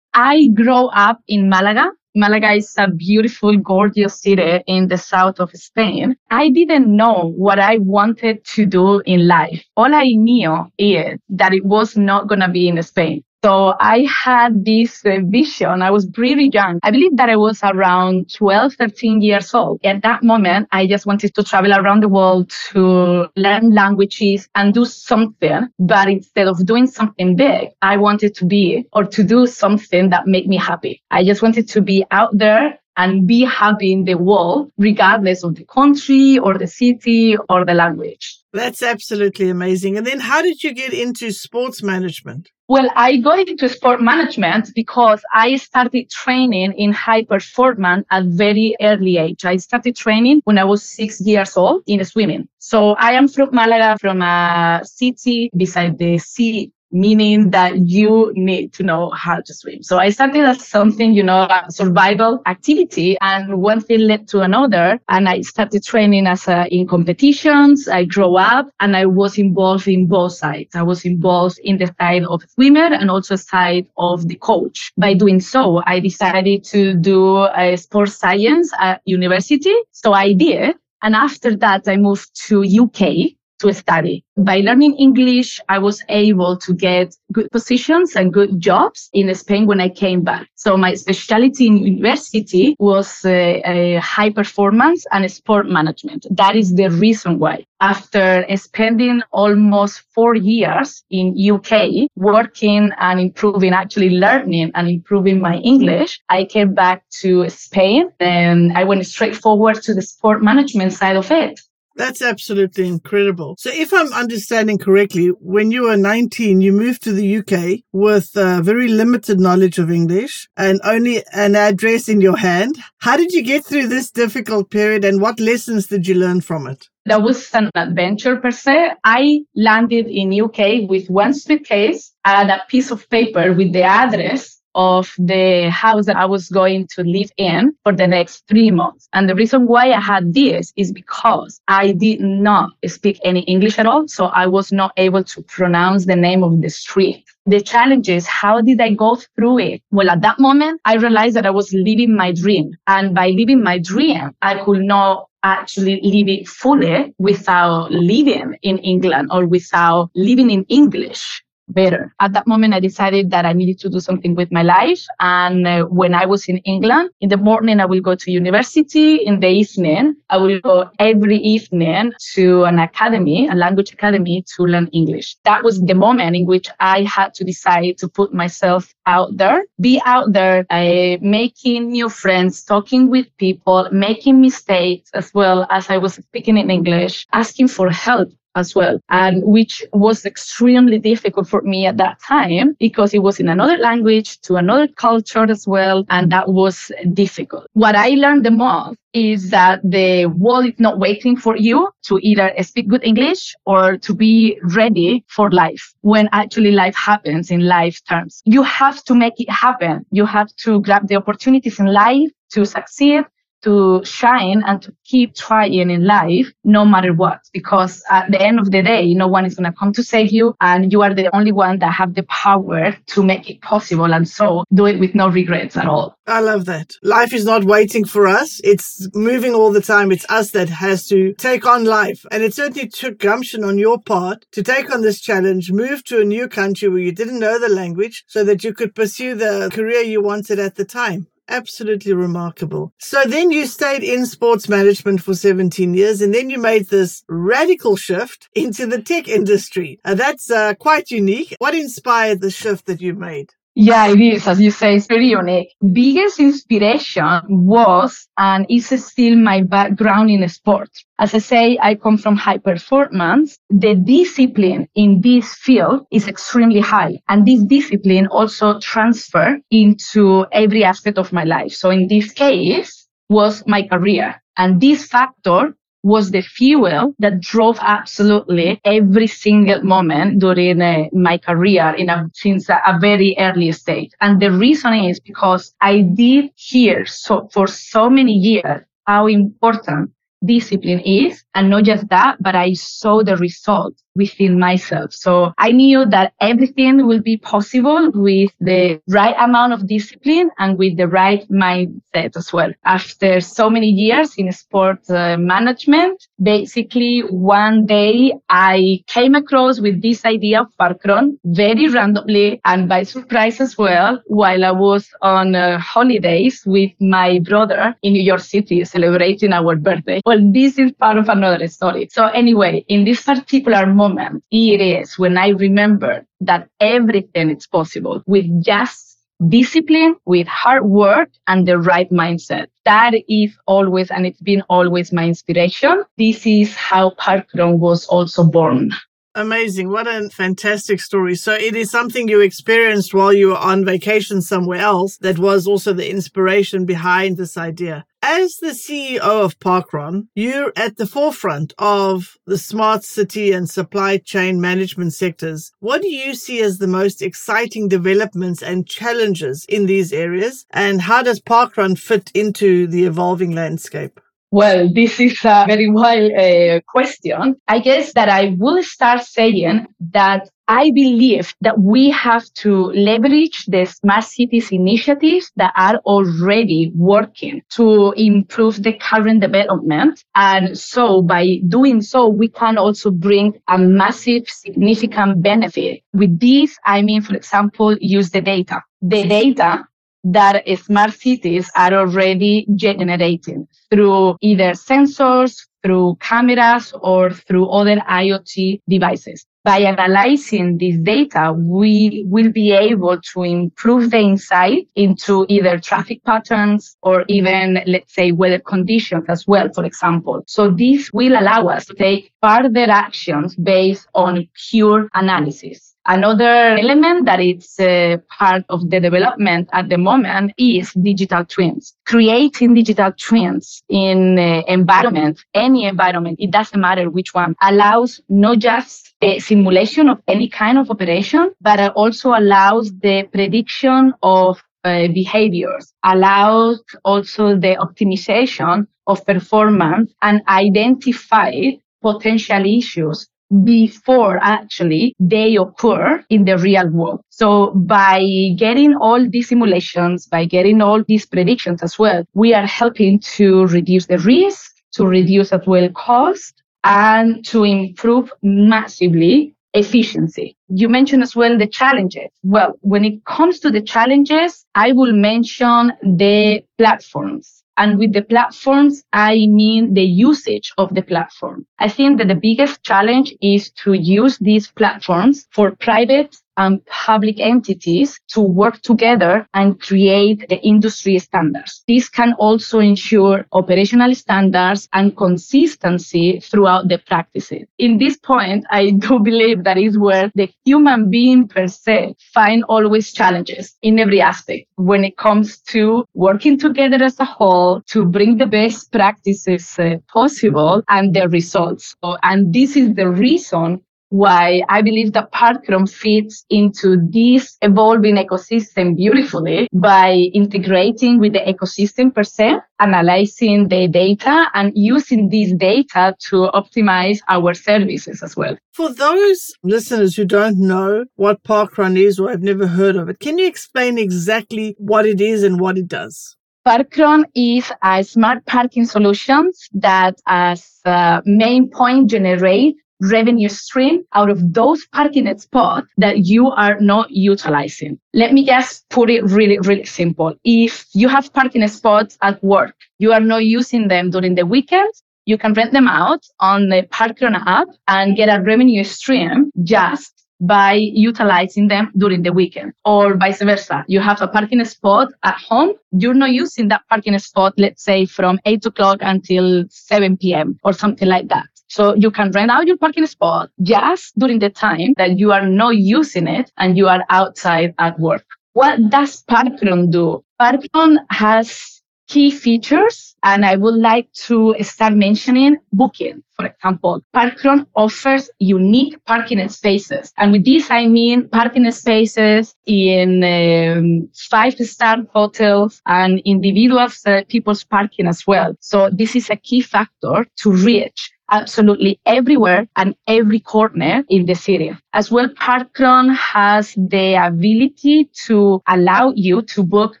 I 0.14 0.48
grew 0.54 0.86
up 0.86 1.20
in 1.28 1.50
Malaga. 1.50 1.90
Malaga 2.16 2.52
is 2.52 2.72
a 2.78 2.88
beautiful, 2.88 3.58
gorgeous 3.58 4.22
city 4.22 4.62
in 4.68 4.86
the 4.86 4.96
south 4.96 5.40
of 5.40 5.50
Spain. 5.50 6.14
I 6.30 6.48
didn't 6.48 6.86
know 6.86 7.32
what 7.36 7.58
I 7.58 7.78
wanted 7.78 8.44
to 8.54 8.64
do 8.64 9.00
in 9.00 9.26
life. 9.26 9.64
All 9.76 9.92
I 9.92 10.10
knew 10.14 10.64
is 10.78 11.18
that 11.30 11.52
it 11.52 11.64
was 11.64 11.96
not 11.96 12.28
going 12.28 12.40
to 12.40 12.48
be 12.48 12.68
in 12.68 12.80
Spain. 12.84 13.24
So 13.44 13.74
I 13.78 14.08
had 14.08 14.64
this 14.64 15.04
uh, 15.04 15.18
vision. 15.22 15.82
I 15.82 15.90
was 15.90 16.06
pretty 16.06 16.48
young. 16.50 16.78
I 16.82 16.90
believe 16.90 17.14
that 17.18 17.28
I 17.28 17.36
was 17.36 17.60
around 17.62 18.32
12, 18.32 18.72
13 18.72 19.20
years 19.20 19.52
old. 19.52 19.80
At 19.84 20.00
that 20.00 20.22
moment, 20.22 20.66
I 20.72 20.86
just 20.86 21.04
wanted 21.04 21.34
to 21.34 21.42
travel 21.42 21.74
around 21.74 22.02
the 22.02 22.08
world 22.08 22.50
to 22.72 23.28
learn 23.36 23.74
languages 23.74 24.48
and 24.54 24.72
do 24.72 24.86
something. 24.86 25.68
But 25.78 26.08
instead 26.08 26.48
of 26.48 26.64
doing 26.64 26.86
something 26.86 27.36
big, 27.36 27.68
I 27.82 27.98
wanted 27.98 28.34
to 28.36 28.46
be 28.46 28.86
or 28.94 29.04
to 29.04 29.22
do 29.22 29.46
something 29.46 30.08
that 30.08 30.26
made 30.26 30.48
me 30.48 30.56
happy. 30.56 31.02
I 31.10 31.22
just 31.22 31.42
wanted 31.42 31.68
to 31.68 31.82
be 31.82 32.02
out 32.10 32.30
there 32.32 32.78
and 32.96 33.26
be 33.26 33.44
happy 33.44 33.92
in 33.92 34.04
the 34.04 34.14
world, 34.14 34.70
regardless 34.78 35.42
of 35.44 35.54
the 35.54 35.64
country 35.64 36.38
or 36.38 36.56
the 36.58 36.66
city 36.66 37.36
or 37.48 37.64
the 37.64 37.74
language. 37.74 38.38
That's 38.52 38.82
absolutely 38.82 39.48
amazing. 39.48 39.96
And 39.96 40.06
then 40.06 40.20
how 40.20 40.40
did 40.42 40.62
you 40.62 40.72
get 40.72 40.92
into 40.92 41.32
sports 41.32 41.82
management? 41.82 42.50
Well, 42.66 42.88
I 42.96 43.18
got 43.18 43.46
into 43.46 43.68
sport 43.68 44.00
management 44.00 44.70
because 44.74 45.22
I 45.34 45.56
started 45.56 46.08
training 46.08 46.72
in 46.78 46.92
high 46.92 47.24
performance 47.24 48.06
at 48.10 48.24
very 48.24 48.74
early 48.80 49.18
age. 49.18 49.44
I 49.44 49.56
started 49.56 49.96
training 49.96 50.40
when 50.44 50.56
I 50.56 50.64
was 50.64 50.82
six 50.82 51.20
years 51.20 51.56
old 51.58 51.82
in 51.86 52.02
swimming. 52.04 52.48
So 52.58 52.92
I 52.92 53.12
am 53.12 53.28
from 53.28 53.50
Malaga, 53.52 53.98
from 54.00 54.22
a 54.22 54.80
city 54.84 55.50
beside 55.54 55.98
the 55.98 56.16
sea 56.16 56.72
meaning 56.94 57.50
that 57.50 57.76
you 57.80 58.32
need 58.36 58.72
to 58.72 58.82
know 58.84 59.10
how 59.10 59.40
to 59.40 59.52
swim. 59.52 59.82
So 59.82 59.98
I 59.98 60.10
started 60.10 60.44
as 60.44 60.66
something, 60.66 61.12
you 61.12 61.24
know, 61.24 61.42
a 61.42 61.66
survival 61.68 62.40
activity 62.46 63.18
and 63.20 63.60
one 63.60 63.80
thing 63.80 64.00
led 64.00 64.28
to 64.28 64.40
another. 64.40 65.00
And 65.08 65.28
I 65.28 65.40
started 65.40 65.82
training 65.82 66.26
as 66.26 66.46
a, 66.48 66.66
in 66.72 66.86
competitions. 66.86 67.88
I 67.88 68.04
grew 68.04 68.36
up 68.36 68.68
and 68.80 68.96
I 68.96 69.06
was 69.06 69.36
involved 69.36 69.88
in 69.88 70.06
both 70.06 70.34
sides. 70.34 70.74
I 70.74 70.82
was 70.82 71.04
involved 71.04 71.58
in 71.64 71.78
the 71.78 71.92
side 72.00 72.22
of 72.24 72.42
swimmer 72.54 72.86
and 72.94 73.10
also 73.10 73.34
side 73.36 73.88
of 73.98 74.28
the 74.28 74.36
coach. 74.36 74.92
By 74.96 75.14
doing 75.14 75.40
so, 75.40 75.82
I 75.86 75.98
decided 75.98 76.62
to 76.64 76.94
do 76.94 77.48
a 77.56 77.76
sports 77.76 78.14
science 78.14 78.72
at 78.78 79.02
university. 79.04 79.74
So 79.90 80.12
I 80.12 80.32
did. 80.32 80.76
And 81.02 81.14
after 81.14 81.54
that, 81.56 81.86
I 81.86 81.96
moved 81.96 82.30
to 82.46 82.62
UK 82.62 83.34
to 83.60 83.72
study. 83.72 84.24
By 84.36 84.58
learning 84.58 84.96
English, 84.96 85.60
I 85.68 85.78
was 85.78 86.02
able 86.08 86.56
to 86.58 86.74
get 86.74 87.14
good 87.32 87.50
positions 87.50 88.16
and 88.16 88.32
good 88.32 88.60
jobs 88.60 89.08
in 89.12 89.32
Spain 89.34 89.66
when 89.66 89.80
I 89.80 89.88
came 89.88 90.22
back. 90.22 90.48
So 90.54 90.76
my 90.76 90.94
specialty 90.94 91.66
in 91.66 91.78
university 91.78 92.76
was 92.78 93.24
uh, 93.24 94.00
high 94.02 94.30
performance 94.30 95.04
and 95.12 95.30
sport 95.30 95.68
management. 95.68 96.26
That 96.30 96.56
is 96.56 96.74
the 96.74 96.88
reason 96.90 97.38
why. 97.38 97.66
After 97.80 98.44
spending 98.56 99.20
almost 99.30 100.02
four 100.14 100.34
years 100.34 101.04
in 101.10 101.36
UK 101.38 102.08
working 102.16 102.90
and 102.98 103.20
improving, 103.20 103.72
actually 103.72 104.10
learning 104.10 104.72
and 104.74 104.88
improving 104.88 105.40
my 105.40 105.56
English, 105.58 106.20
I 106.28 106.44
came 106.44 106.74
back 106.74 107.04
to 107.20 107.48
Spain 107.50 108.08
and 108.20 108.72
I 108.72 108.84
went 108.84 109.04
straight 109.06 109.36
forward 109.36 109.82
to 109.82 109.94
the 109.94 110.02
sport 110.02 110.42
management 110.42 110.92
side 110.92 111.16
of 111.16 111.30
it. 111.30 111.60
That's 111.96 112.22
absolutely 112.22 112.88
incredible. 112.88 113.56
So 113.58 113.70
if 113.72 113.92
I'm 113.92 114.12
understanding 114.12 114.78
correctly, 114.78 115.28
when 115.40 115.70
you 115.70 115.82
were 115.82 115.96
19, 115.96 116.60
you 116.60 116.72
moved 116.72 117.02
to 117.02 117.12
the 117.12 117.38
UK 117.38 117.84
with 117.92 118.36
uh, 118.36 118.62
very 118.62 118.88
limited 118.88 119.38
knowledge 119.38 119.78
of 119.78 119.90
English 119.90 120.48
and 120.56 120.80
only 120.84 121.22
an 121.32 121.54
address 121.54 122.08
in 122.08 122.20
your 122.20 122.36
hand. 122.36 122.76
How 122.98 123.16
did 123.16 123.32
you 123.32 123.42
get 123.42 123.64
through 123.64 123.88
this 123.88 124.10
difficult 124.10 124.70
period 124.70 125.04
and 125.04 125.20
what 125.20 125.38
lessons 125.38 125.86
did 125.86 126.08
you 126.08 126.16
learn 126.16 126.40
from 126.40 126.66
it? 126.66 126.88
That 127.06 127.22
was 127.22 127.52
an 127.52 127.70
adventure 127.74 128.36
per 128.36 128.50
se. 128.50 128.92
I 129.04 129.40
landed 129.54 130.06
in 130.06 130.32
UK 130.32 130.88
with 130.88 131.08
one 131.10 131.34
suitcase 131.34 132.12
and 132.24 132.50
a 132.50 132.62
piece 132.68 132.90
of 132.90 133.08
paper 133.10 133.52
with 133.52 133.72
the 133.72 133.82
address 133.82 134.60
of 134.74 135.14
the 135.18 135.70
house 135.70 136.06
that 136.06 136.16
I 136.16 136.26
was 136.26 136.48
going 136.48 136.88
to 136.94 137.02
live 137.02 137.30
in 137.36 137.74
for 137.82 137.92
the 137.92 138.06
next 138.06 138.44
three 138.48 138.70
months. 138.70 139.08
And 139.12 139.28
the 139.28 139.34
reason 139.34 139.66
why 139.66 139.92
I 139.92 140.00
had 140.00 140.34
this 140.34 140.72
is 140.76 140.92
because 140.92 141.60
I 141.68 141.92
did 141.92 142.20
not 142.20 142.70
speak 142.86 143.20
any 143.24 143.40
English 143.40 143.78
at 143.78 143.86
all. 143.86 144.08
So 144.08 144.26
I 144.26 144.46
was 144.46 144.72
not 144.72 144.92
able 144.96 145.24
to 145.24 145.42
pronounce 145.42 146.06
the 146.06 146.16
name 146.16 146.42
of 146.42 146.60
the 146.60 146.68
street. 146.68 147.24
The 147.46 147.60
challenge 147.60 148.08
is 148.08 148.26
how 148.26 148.62
did 148.62 148.80
I 148.80 148.94
go 148.94 149.16
through 149.16 149.58
it? 149.58 149.82
Well, 149.90 150.08
at 150.08 150.22
that 150.22 150.40
moment, 150.40 150.80
I 150.84 150.96
realized 150.96 151.36
that 151.36 151.46
I 151.46 151.50
was 151.50 151.72
living 151.74 152.16
my 152.16 152.32
dream. 152.32 152.72
And 152.86 153.14
by 153.14 153.28
living 153.28 153.62
my 153.62 153.78
dream, 153.78 154.30
I 154.40 154.64
could 154.64 154.82
not 154.82 155.28
actually 155.44 156.00
live 156.02 156.28
it 156.28 156.48
fully 156.48 157.14
without 157.18 157.92
living 157.92 158.56
in 158.62 158.78
England 158.78 159.28
or 159.30 159.46
without 159.46 160.10
living 160.14 160.50
in 160.50 160.64
English 160.70 161.43
better. 161.68 162.14
At 162.20 162.32
that 162.32 162.46
moment, 162.46 162.74
I 162.74 162.80
decided 162.80 163.30
that 163.30 163.44
I 163.44 163.52
needed 163.52 163.78
to 163.80 163.88
do 163.88 164.00
something 164.00 164.34
with 164.34 164.52
my 164.52 164.62
life. 164.62 165.04
And 165.20 165.66
uh, 165.66 165.84
when 165.84 166.14
I 166.14 166.26
was 166.26 166.48
in 166.48 166.58
England, 166.58 167.10
in 167.20 167.28
the 167.28 167.36
morning, 167.36 167.80
I 167.80 167.86
will 167.86 168.00
go 168.00 168.14
to 168.14 168.30
university. 168.30 169.16
In 169.16 169.40
the 169.40 169.48
evening, 169.48 170.16
I 170.30 170.36
will 170.36 170.60
go 170.60 170.90
every 170.98 171.38
evening 171.38 172.12
to 172.34 172.64
an 172.64 172.78
academy, 172.78 173.48
a 173.48 173.54
language 173.54 173.92
academy 173.92 174.44
to 174.56 174.64
learn 174.64 174.88
English. 174.88 175.36
That 175.44 175.62
was 175.64 175.80
the 175.80 175.94
moment 175.94 176.36
in 176.36 176.46
which 176.46 176.68
I 176.80 177.02
had 177.02 177.34
to 177.34 177.44
decide 177.44 177.98
to 177.98 178.08
put 178.08 178.32
myself 178.32 178.92
out 179.06 179.36
there, 179.36 179.64
be 179.80 180.00
out 180.04 180.32
there, 180.32 180.66
uh, 180.70 181.16
making 181.20 181.90
new 181.90 182.08
friends, 182.08 182.62
talking 182.64 183.10
with 183.10 183.26
people, 183.36 183.88
making 183.92 184.40
mistakes 184.40 185.10
as 185.14 185.32
well 185.34 185.66
as 185.70 185.90
I 185.90 185.98
was 185.98 186.14
speaking 186.14 186.56
in 186.56 186.70
English, 186.70 187.26
asking 187.32 187.68
for 187.68 187.90
help 187.90 188.30
as 188.54 188.74
well, 188.74 188.98
and 189.08 189.42
which 189.44 189.84
was 189.92 190.24
extremely 190.24 190.98
difficult 190.98 191.48
for 191.48 191.62
me 191.62 191.86
at 191.86 191.96
that 191.98 192.18
time 192.20 192.76
because 192.78 193.14
it 193.14 193.22
was 193.22 193.40
in 193.40 193.48
another 193.48 193.76
language 193.78 194.40
to 194.42 194.56
another 194.56 194.88
culture 194.88 195.50
as 195.50 195.66
well. 195.66 196.04
And 196.10 196.30
that 196.32 196.48
was 196.48 196.90
difficult. 197.12 197.66
What 197.72 197.96
I 197.96 198.10
learned 198.10 198.44
the 198.44 198.50
most 198.50 198.98
is 199.12 199.50
that 199.50 199.80
the 199.84 200.26
world 200.26 200.66
is 200.66 200.78
not 200.78 200.98
waiting 200.98 201.36
for 201.36 201.56
you 201.56 201.88
to 202.02 202.18
either 202.22 202.52
speak 202.62 202.88
good 202.88 203.04
English 203.04 203.54
or 203.64 203.96
to 203.98 204.14
be 204.14 204.58
ready 204.74 205.24
for 205.28 205.50
life 205.50 205.94
when 206.00 206.28
actually 206.32 206.72
life 206.72 206.96
happens 206.96 207.50
in 207.50 207.60
life 207.66 208.00
terms. 208.08 208.42
You 208.44 208.62
have 208.62 209.04
to 209.04 209.14
make 209.14 209.34
it 209.36 209.50
happen. 209.50 210.04
You 210.10 210.26
have 210.26 210.54
to 210.64 210.80
grab 210.80 211.06
the 211.06 211.16
opportunities 211.16 211.78
in 211.78 211.86
life 211.86 212.30
to 212.52 212.64
succeed 212.64 213.24
to 213.64 214.02
shine 214.04 214.62
and 214.66 214.82
to 214.82 214.94
keep 215.04 215.34
trying 215.34 215.90
in 215.90 216.06
life 216.06 216.52
no 216.64 216.84
matter 216.84 217.12
what 217.12 217.40
because 217.52 218.02
at 218.10 218.30
the 218.30 218.40
end 218.40 218.58
of 218.58 218.70
the 218.70 218.82
day 218.82 219.14
no 219.14 219.26
one 219.26 219.44
is 219.44 219.54
going 219.54 219.70
to 219.70 219.76
come 219.78 219.92
to 219.92 220.02
save 220.02 220.30
you 220.30 220.54
and 220.60 220.92
you 220.92 221.02
are 221.02 221.14
the 221.14 221.34
only 221.34 221.52
one 221.52 221.78
that 221.78 221.92
have 221.92 222.14
the 222.14 222.22
power 222.24 222.96
to 223.06 223.22
make 223.22 223.50
it 223.50 223.60
possible 223.62 224.12
and 224.12 224.28
so 224.28 224.64
do 224.72 224.86
it 224.86 224.98
with 225.00 225.14
no 225.14 225.28
regrets 225.28 225.76
at 225.76 225.86
all. 225.86 226.16
I 226.26 226.40
love 226.40 226.64
that. 226.66 226.92
Life 227.02 227.32
is 227.32 227.44
not 227.44 227.64
waiting 227.64 228.04
for 228.04 228.26
us. 228.26 228.60
It's 228.64 229.08
moving 229.14 229.54
all 229.54 229.72
the 229.72 229.82
time. 229.82 230.12
It's 230.12 230.26
us 230.28 230.50
that 230.52 230.68
has 230.68 231.06
to 231.08 231.34
take 231.34 231.66
on 231.66 231.84
life. 231.84 232.24
And 232.30 232.42
it 232.42 232.54
certainly 232.54 232.88
took 232.88 233.18
gumption 233.18 233.64
on 233.64 233.78
your 233.78 234.00
part 234.00 234.46
to 234.52 234.62
take 234.62 234.92
on 234.92 235.02
this 235.02 235.20
challenge 235.20 235.72
move 235.72 236.04
to 236.04 236.20
a 236.20 236.24
new 236.24 236.48
country 236.48 236.88
where 236.88 236.98
you 236.98 237.12
didn't 237.12 237.38
know 237.38 237.58
the 237.58 237.68
language 237.68 238.24
so 238.26 238.44
that 238.44 238.64
you 238.64 238.72
could 238.72 238.94
pursue 238.94 239.34
the 239.34 239.70
career 239.72 240.00
you 240.00 240.22
wanted 240.22 240.58
at 240.58 240.76
the 240.76 240.84
time 240.84 241.26
absolutely 241.48 242.12
remarkable. 242.12 242.92
So 242.98 243.24
then 243.24 243.50
you 243.50 243.66
stayed 243.66 244.02
in 244.02 244.26
sports 244.26 244.68
management 244.68 245.22
for 245.22 245.34
17 245.34 245.94
years 245.94 246.20
and 246.20 246.34
then 246.34 246.50
you 246.50 246.58
made 246.58 246.88
this 246.88 247.22
radical 247.28 247.96
shift 247.96 248.48
into 248.54 248.86
the 248.86 249.00
tech 249.02 249.28
industry. 249.28 250.00
Uh, 250.04 250.14
that's 250.14 250.50
uh, 250.50 250.74
quite 250.74 251.10
unique. 251.10 251.54
What 251.58 251.74
inspired 251.74 252.40
the 252.40 252.50
shift 252.50 252.86
that 252.86 253.00
you 253.00 253.14
made? 253.14 253.52
Yeah, 253.76 254.06
it 254.06 254.20
is. 254.20 254.46
As 254.46 254.60
you 254.60 254.70
say, 254.70 254.94
it's 254.94 255.06
very 255.08 255.26
unique. 255.26 255.74
Biggest 255.92 256.38
inspiration 256.38 257.40
was 257.48 258.28
and 258.38 258.66
is 258.68 258.88
still 259.04 259.36
my 259.36 259.62
background 259.62 260.30
in 260.30 260.48
sport. 260.48 260.90
As 261.18 261.34
I 261.34 261.38
say, 261.38 261.78
I 261.82 261.96
come 261.96 262.16
from 262.16 262.36
high 262.36 262.58
performance. 262.58 263.58
The 263.70 263.96
discipline 263.96 264.88
in 264.94 265.20
this 265.22 265.54
field 265.54 266.06
is 266.12 266.28
extremely 266.28 266.80
high. 266.80 267.18
And 267.28 267.46
this 267.46 267.64
discipline 267.64 268.28
also 268.28 268.78
transfer 268.78 269.58
into 269.72 270.46
every 270.52 270.84
aspect 270.84 271.18
of 271.18 271.32
my 271.32 271.42
life. 271.42 271.72
So 271.72 271.90
in 271.90 272.06
this 272.06 272.32
case 272.32 273.08
was 273.28 273.66
my 273.66 273.82
career. 273.82 274.40
And 274.56 274.80
this 274.80 275.06
factor 275.06 275.74
was 276.04 276.30
the 276.30 276.42
fuel 276.42 277.14
that 277.18 277.40
drove 277.40 277.78
absolutely 277.80 278.78
every 278.84 279.26
single 279.26 279.82
moment 279.82 280.38
during 280.38 280.80
uh, 280.82 281.04
my 281.12 281.38
career 281.38 281.94
in 281.96 282.10
a, 282.10 282.30
since 282.34 282.68
a, 282.68 282.80
a, 282.86 282.98
very 283.00 283.34
early 283.38 283.72
stage. 283.72 284.10
And 284.20 284.40
the 284.40 284.52
reason 284.52 284.92
is 284.92 285.18
because 285.18 285.74
I 285.80 286.02
did 286.02 286.50
hear 286.56 287.06
so 287.06 287.48
for 287.50 287.66
so 287.66 288.10
many 288.10 288.34
years 288.34 288.82
how 289.06 289.26
important 289.28 290.10
discipline 290.44 291.00
is. 291.00 291.42
And 291.54 291.70
not 291.70 291.84
just 291.84 292.06
that, 292.10 292.36
but 292.38 292.54
I 292.54 292.74
saw 292.74 293.22
the 293.22 293.38
results 293.38 294.03
within 294.14 294.58
myself. 294.58 295.12
So 295.12 295.52
I 295.58 295.72
knew 295.72 296.04
that 296.06 296.32
everything 296.40 297.06
will 297.06 297.20
be 297.20 297.36
possible 297.36 298.10
with 298.14 298.52
the 298.60 299.00
right 299.08 299.34
amount 299.38 299.72
of 299.72 299.88
discipline 299.88 300.50
and 300.58 300.78
with 300.78 300.96
the 300.96 301.08
right 301.08 301.46
mindset 301.48 302.36
as 302.36 302.52
well. 302.52 302.72
After 302.84 303.40
so 303.40 303.68
many 303.68 303.88
years 303.88 304.34
in 304.36 304.52
sport 304.52 304.98
uh, 305.10 305.36
management, 305.36 306.26
basically 306.42 307.20
one 307.30 307.86
day 307.86 308.34
I 308.48 309.02
came 309.06 309.34
across 309.34 309.80
with 309.80 310.00
this 310.02 310.24
idea 310.24 310.62
of 310.62 310.68
Parkron 310.80 311.38
very 311.44 311.88
randomly 311.88 312.60
and 312.64 312.88
by 312.88 313.02
surprise 313.02 313.60
as 313.60 313.76
well 313.76 314.22
while 314.26 314.64
I 314.64 314.70
was 314.70 315.08
on 315.22 315.54
uh, 315.54 315.78
holidays 315.78 316.62
with 316.66 316.92
my 317.00 317.40
brother 317.40 317.94
in 318.02 318.12
New 318.12 318.22
York 318.22 318.40
City 318.40 318.84
celebrating 318.84 319.52
our 319.52 319.76
birthday. 319.76 320.20
Well, 320.24 320.40
this 320.52 320.78
is 320.78 320.92
part 320.92 321.18
of 321.18 321.28
another 321.28 321.66
story. 321.68 322.08
So 322.10 322.26
anyway, 322.26 322.84
in 322.88 323.04
this 323.04 323.22
particular 323.22 323.86
moment, 323.86 324.03
moment 324.06 324.42
it 324.50 324.80
is 324.80 325.18
when 325.18 325.36
I 325.46 325.48
remember 325.66 326.12
that 326.40 326.68
everything 326.80 327.50
is 327.56 327.66
possible 327.66 328.22
with 328.26 328.46
just 328.62 329.00
discipline, 329.48 330.14
with 330.24 330.46
hard 330.46 330.84
work 330.84 331.28
and 331.46 331.66
the 331.66 331.78
right 331.78 332.10
mindset. 332.10 332.66
That 332.84 333.14
is 333.28 333.50
always, 333.66 334.10
and 334.10 334.26
it's 334.26 334.40
been 334.40 334.62
always 334.68 335.12
my 335.12 335.26
inspiration. 335.26 336.04
This 336.18 336.46
is 336.46 336.74
how 336.76 337.10
Parkron 337.10 337.78
was 337.78 338.06
also 338.06 338.44
born. 338.44 338.92
Amazing. 339.36 339.88
What 339.88 340.06
a 340.06 340.30
fantastic 340.30 341.00
story. 341.00 341.34
So 341.34 341.52
it 341.54 341.74
is 341.74 341.90
something 341.90 342.28
you 342.28 342.40
experienced 342.40 343.12
while 343.12 343.32
you 343.32 343.48
were 343.48 343.58
on 343.72 343.84
vacation 343.84 344.40
somewhere 344.40 344.78
else 344.78 345.16
that 345.18 345.38
was 345.40 345.66
also 345.66 345.92
the 345.92 346.08
inspiration 346.08 346.86
behind 346.86 347.36
this 347.36 347.56
idea. 347.56 348.04
As 348.26 348.56
the 348.56 348.68
CEO 348.68 349.18
of 349.18 349.58
Parkron, 349.58 350.28
you're 350.34 350.72
at 350.76 350.96
the 350.96 351.06
forefront 351.06 351.74
of 351.78 352.38
the 352.46 352.56
smart 352.56 353.04
city 353.04 353.52
and 353.52 353.68
supply 353.68 354.16
chain 354.16 354.62
management 354.62 355.12
sectors. 355.12 355.72
What 355.80 356.00
do 356.00 356.08
you 356.08 356.34
see 356.34 356.62
as 356.62 356.78
the 356.78 356.86
most 356.86 357.20
exciting 357.20 357.86
developments 357.86 358.62
and 358.62 358.88
challenges 358.88 359.66
in 359.68 359.84
these 359.84 360.10
areas? 360.10 360.64
And 360.70 361.02
how 361.02 361.22
does 361.22 361.38
Parkron 361.38 361.98
fit 361.98 362.30
into 362.32 362.86
the 362.86 363.04
evolving 363.04 363.50
landscape? 363.50 364.18
Well, 364.54 364.88
this 364.88 365.18
is 365.18 365.36
a 365.44 365.64
very 365.66 365.90
wild 365.90 366.30
uh, 366.30 366.80
question. 366.86 367.56
I 367.66 367.80
guess 367.80 368.12
that 368.12 368.28
I 368.28 368.54
will 368.56 368.84
start 368.84 369.22
saying 369.22 369.88
that 370.12 370.48
I 370.68 370.92
believe 370.92 371.52
that 371.62 371.80
we 371.80 372.10
have 372.10 372.44
to 372.62 372.92
leverage 372.92 373.66
the 373.66 373.84
smart 373.84 374.22
cities 374.22 374.70
initiatives 374.70 375.50
that 375.56 375.72
are 375.74 375.96
already 376.06 376.92
working 376.94 377.62
to 377.70 378.12
improve 378.16 378.80
the 378.80 378.92
current 378.92 379.40
development. 379.40 380.22
And 380.36 380.78
so 380.78 381.20
by 381.20 381.58
doing 381.66 382.00
so, 382.00 382.28
we 382.28 382.46
can 382.46 382.78
also 382.78 383.10
bring 383.10 383.60
a 383.66 383.76
massive, 383.76 384.48
significant 384.48 385.42
benefit. 385.42 386.02
With 386.12 386.38
this, 386.38 386.78
I 386.86 387.02
mean, 387.02 387.22
for 387.22 387.34
example, 387.34 387.96
use 388.00 388.30
the 388.30 388.40
data. 388.40 388.82
The 389.02 389.26
data 389.26 389.84
that 390.24 390.64
smart 390.78 391.12
cities 391.12 391.70
are 391.76 391.92
already 391.92 392.66
generating 392.74 393.68
through 393.90 394.36
either 394.40 394.72
sensors, 394.72 395.66
through 395.82 396.16
cameras, 396.20 396.94
or 397.02 397.30
through 397.30 397.68
other 397.68 397.96
IoT 397.96 398.80
devices. 398.88 399.46
By 399.64 399.78
analyzing 399.80 400.76
this 400.76 400.98
data, 400.98 401.54
we 401.56 402.24
will 402.26 402.52
be 402.52 402.72
able 402.72 403.18
to 403.32 403.42
improve 403.44 404.10
the 404.10 404.18
insight 404.18 404.88
into 404.94 405.46
either 405.48 405.78
traffic 405.78 406.22
patterns 406.24 406.96
or 407.02 407.24
even, 407.28 407.80
let's 407.86 408.14
say, 408.14 408.32
weather 408.32 408.58
conditions 408.58 409.24
as 409.28 409.46
well, 409.46 409.70
for 409.74 409.84
example. 409.84 410.42
So 410.46 410.70
this 410.70 411.10
will 411.14 411.32
allow 411.32 411.68
us 411.68 411.86
to 411.86 411.94
take 411.94 412.30
further 412.42 412.90
actions 412.90 413.56
based 413.56 414.06
on 414.14 414.48
pure 414.68 415.08
analysis. 415.14 415.93
Another 416.06 416.76
element 416.76 417.24
that 417.24 417.40
is 417.40 417.80
uh, 417.80 418.18
part 418.28 418.62
of 418.68 418.90
the 418.90 419.00
development 419.00 419.70
at 419.72 419.88
the 419.88 419.96
moment 419.96 420.52
is 420.58 420.92
digital 420.92 421.46
twins. 421.46 421.94
Creating 422.04 422.74
digital 422.74 423.10
twins 423.18 423.82
in 423.88 424.38
uh, 424.38 424.62
environment, 424.68 425.40
any 425.54 425.84
environment, 425.86 426.36
it 426.38 426.50
doesn't 426.50 426.78
matter 426.78 427.08
which 427.08 427.32
one, 427.32 427.56
allows 427.62 428.20
not 428.28 428.58
just 428.58 429.14
a 429.22 429.38
simulation 429.38 430.10
of 430.10 430.20
any 430.28 430.46
kind 430.46 430.76
of 430.76 430.90
operation, 430.90 431.50
but 431.62 431.80
also 431.96 432.34
allows 432.34 432.92
the 432.98 433.26
prediction 433.32 434.12
of 434.22 434.62
uh, 434.84 435.08
behaviors, 435.08 435.94
allows 436.04 436.82
also 437.06 437.56
the 437.56 437.76
optimization 437.80 438.86
of 439.06 439.24
performance 439.24 440.12
and 440.20 440.42
identify 440.48 441.70
potential 442.02 442.66
issues 442.66 443.26
before 443.62 444.38
actually 444.42 445.14
they 445.20 445.56
occur 445.56 446.24
in 446.30 446.44
the 446.44 446.58
real 446.58 446.88
world. 446.90 447.20
So 447.30 447.72
by 447.74 448.24
getting 448.56 448.94
all 448.94 449.28
these 449.28 449.48
simulations, 449.48 450.26
by 450.26 450.44
getting 450.44 450.80
all 450.80 451.02
these 451.06 451.26
predictions 451.26 451.82
as 451.82 451.98
well, 451.98 452.24
we 452.34 452.54
are 452.54 452.66
helping 452.66 453.20
to 453.36 453.66
reduce 453.66 454.06
the 454.06 454.18
risk, 454.18 454.72
to 454.92 455.06
reduce 455.06 455.52
as 455.52 455.66
well 455.66 455.88
cost, 455.90 456.62
and 456.84 457.44
to 457.46 457.64
improve 457.64 458.30
massively 458.42 459.54
efficiency. 459.74 460.56
You 460.68 460.88
mentioned 460.88 461.22
as 461.22 461.34
well 461.34 461.58
the 461.58 461.66
challenges. 461.66 462.30
Well, 462.42 462.78
when 462.80 463.04
it 463.04 463.24
comes 463.24 463.58
to 463.60 463.70
the 463.70 463.82
challenges, 463.82 464.64
I 464.74 464.92
will 464.92 465.12
mention 465.12 465.92
the 466.02 466.62
platforms. 466.78 467.63
And 467.76 467.98
with 467.98 468.12
the 468.12 468.22
platforms, 468.22 469.02
I 469.12 469.46
mean 469.46 469.94
the 469.94 470.04
usage 470.04 470.72
of 470.78 470.94
the 470.94 471.02
platform. 471.02 471.66
I 471.78 471.88
think 471.88 472.18
that 472.18 472.28
the 472.28 472.34
biggest 472.34 472.84
challenge 472.84 473.34
is 473.40 473.70
to 473.82 473.94
use 473.94 474.38
these 474.38 474.70
platforms 474.70 475.46
for 475.50 475.76
private 475.76 476.36
and 476.56 476.84
public 476.86 477.40
entities 477.40 478.20
to 478.28 478.40
work 478.40 478.80
together 478.82 479.46
and 479.54 479.80
create 479.80 480.48
the 480.48 480.60
industry 480.62 481.18
standards. 481.18 481.82
This 481.88 482.08
can 482.08 482.34
also 482.34 482.78
ensure 482.78 483.46
operational 483.52 484.14
standards 484.14 484.88
and 484.92 485.16
consistency 485.16 486.40
throughout 486.40 486.88
the 486.88 486.98
practices. 486.98 487.66
In 487.78 487.98
this 487.98 488.16
point, 488.16 488.64
I 488.70 488.90
do 489.04 489.18
believe 489.18 489.64
that 489.64 489.78
is 489.78 489.98
where 489.98 490.30
the 490.34 490.50
human 490.64 491.10
being 491.10 491.48
per 491.48 491.66
se 491.66 492.16
find 492.32 492.64
always 492.68 493.12
challenges 493.12 493.76
in 493.82 493.98
every 493.98 494.20
aspect 494.20 494.66
when 494.76 495.04
it 495.04 495.16
comes 495.16 495.58
to 495.58 496.04
working 496.14 496.58
together 496.58 497.02
as 497.02 497.18
a 497.20 497.24
whole 497.24 497.82
to 497.88 498.04
bring 498.04 498.38
the 498.38 498.46
best 498.46 498.92
practices 498.92 499.78
uh, 499.78 499.96
possible 500.08 500.82
and 500.88 501.14
the 501.14 501.28
results. 501.28 501.94
So, 502.02 502.16
and 502.22 502.52
this 502.52 502.76
is 502.76 502.94
the 502.94 503.08
reason 503.08 503.82
why 504.14 504.62
I 504.68 504.80
believe 504.80 505.12
that 505.14 505.32
Parkron 505.32 505.90
fits 505.90 506.44
into 506.48 506.96
this 507.10 507.56
evolving 507.62 508.14
ecosystem 508.14 508.94
beautifully 508.96 509.66
by 509.72 510.12
integrating 510.32 511.18
with 511.18 511.32
the 511.32 511.40
ecosystem 511.40 512.14
per 512.14 512.22
se, 512.22 512.58
analyzing 512.78 513.66
the 513.66 513.88
data 513.88 514.46
and 514.54 514.70
using 514.76 515.30
this 515.30 515.52
data 515.56 516.14
to 516.28 516.48
optimize 516.54 517.18
our 517.28 517.54
services 517.54 518.22
as 518.22 518.36
well. 518.36 518.56
For 518.72 518.94
those 518.94 519.52
listeners 519.64 520.14
who 520.14 520.24
don't 520.24 520.60
know 520.60 521.06
what 521.16 521.42
Parkron 521.42 521.98
is 521.98 522.20
or 522.20 522.30
have 522.30 522.42
never 522.42 522.68
heard 522.68 522.94
of 522.94 523.08
it, 523.08 523.18
can 523.18 523.36
you 523.36 523.48
explain 523.48 523.98
exactly 523.98 524.76
what 524.78 525.06
it 525.06 525.20
is 525.20 525.42
and 525.42 525.58
what 525.58 525.76
it 525.76 525.88
does? 525.88 526.36
Parkron 526.64 527.24
is 527.34 527.70
a 527.82 528.04
smart 528.04 528.46
parking 528.46 528.86
solutions 528.86 529.68
that 529.74 530.14
as 530.26 530.80
a 530.86 531.20
main 531.26 531.68
point 531.68 532.08
generate 532.08 532.76
revenue 533.10 533.48
stream 533.48 534.04
out 534.14 534.30
of 534.30 534.52
those 534.52 534.86
parking 534.86 535.36
spots 535.38 535.88
that 535.98 536.26
you 536.26 536.48
are 536.50 536.78
not 536.80 537.10
utilizing. 537.10 537.98
Let 538.12 538.32
me 538.32 538.44
just 538.44 538.88
put 538.90 539.10
it 539.10 539.22
really, 539.24 539.58
really 539.60 539.84
simple. 539.84 540.34
If 540.44 540.86
you 540.94 541.08
have 541.08 541.32
parking 541.32 541.66
spots 541.68 542.18
at 542.22 542.42
work, 542.42 542.74
you 542.98 543.12
are 543.12 543.20
not 543.20 543.44
using 543.44 543.88
them 543.88 544.10
during 544.10 544.34
the 544.34 544.46
weekends, 544.46 545.02
you 545.26 545.38
can 545.38 545.54
rent 545.54 545.72
them 545.72 545.88
out 545.88 546.20
on 546.40 546.68
the 546.68 546.82
Parkron 546.92 547.40
app 547.46 547.68
and 547.88 548.16
get 548.16 548.28
a 548.28 548.42
revenue 548.42 548.84
stream 548.84 549.50
just 549.62 550.14
by 550.40 550.74
utilizing 550.74 551.68
them 551.68 551.90
during 551.96 552.22
the 552.22 552.32
weekend 552.32 552.72
or 552.84 553.16
vice 553.16 553.40
versa. 553.40 553.84
You 553.88 554.00
have 554.00 554.20
a 554.20 554.28
parking 554.28 554.64
spot 554.64 555.08
at 555.22 555.36
home. 555.36 555.72
You're 555.92 556.14
not 556.14 556.32
using 556.32 556.68
that 556.68 556.82
parking 556.90 557.18
spot, 557.18 557.54
let's 557.56 557.82
say 557.82 558.04
from 558.04 558.38
eight 558.44 558.66
o'clock 558.66 558.98
until 559.00 559.64
7 559.70 560.16
p.m. 560.18 560.58
or 560.64 560.72
something 560.72 561.08
like 561.08 561.28
that. 561.28 561.46
So 561.74 561.92
you 561.96 562.12
can 562.12 562.30
rent 562.30 562.52
out 562.52 562.68
your 562.68 562.76
parking 562.76 563.04
spot 563.06 563.50
just 563.60 564.16
during 564.16 564.38
the 564.38 564.48
time 564.48 564.94
that 564.96 565.18
you 565.18 565.32
are 565.32 565.44
not 565.44 565.76
using 565.76 566.28
it 566.28 566.52
and 566.56 566.78
you 566.78 566.86
are 566.86 567.04
outside 567.10 567.74
at 567.80 567.98
work. 567.98 568.24
What 568.52 568.90
does 568.90 569.24
Parkron 569.24 569.90
do? 569.90 570.22
Parkron 570.40 570.98
has 571.10 571.73
key 572.06 572.30
features 572.30 573.16
and 573.22 573.44
I 573.44 573.56
would 573.56 573.76
like 573.76 574.12
to 574.26 574.54
start 574.60 574.94
mentioning 574.94 575.56
booking. 575.72 576.22
For 576.36 576.46
example, 576.46 577.02
Parkron 577.14 577.66
offers 577.74 578.28
unique 578.38 579.02
parking 579.06 579.48
spaces. 579.48 580.12
And 580.18 580.32
with 580.32 580.44
this, 580.44 580.70
I 580.70 580.86
mean 580.86 581.28
parking 581.28 581.70
spaces 581.70 582.54
in 582.66 583.22
um, 583.24 584.08
five-star 584.14 584.96
hotels 585.12 585.80
and 585.86 586.20
individual 586.24 586.88
uh, 587.06 587.22
people's 587.28 587.64
parking 587.64 588.06
as 588.06 588.26
well. 588.26 588.54
So 588.60 588.90
this 588.92 589.14
is 589.16 589.30
a 589.30 589.36
key 589.36 589.60
factor 589.60 590.26
to 590.38 590.50
reach 590.52 591.12
absolutely 591.30 592.00
everywhere 592.04 592.66
and 592.76 592.94
every 593.06 593.40
corner 593.40 594.04
in 594.08 594.26
the 594.26 594.34
city. 594.34 594.76
As 594.92 595.10
well, 595.10 595.28
Parkron 595.28 596.14
has 596.14 596.74
the 596.74 597.14
ability 597.14 598.10
to 598.26 598.60
allow 598.68 599.12
you 599.14 599.42
to 599.42 599.62
book 599.62 600.00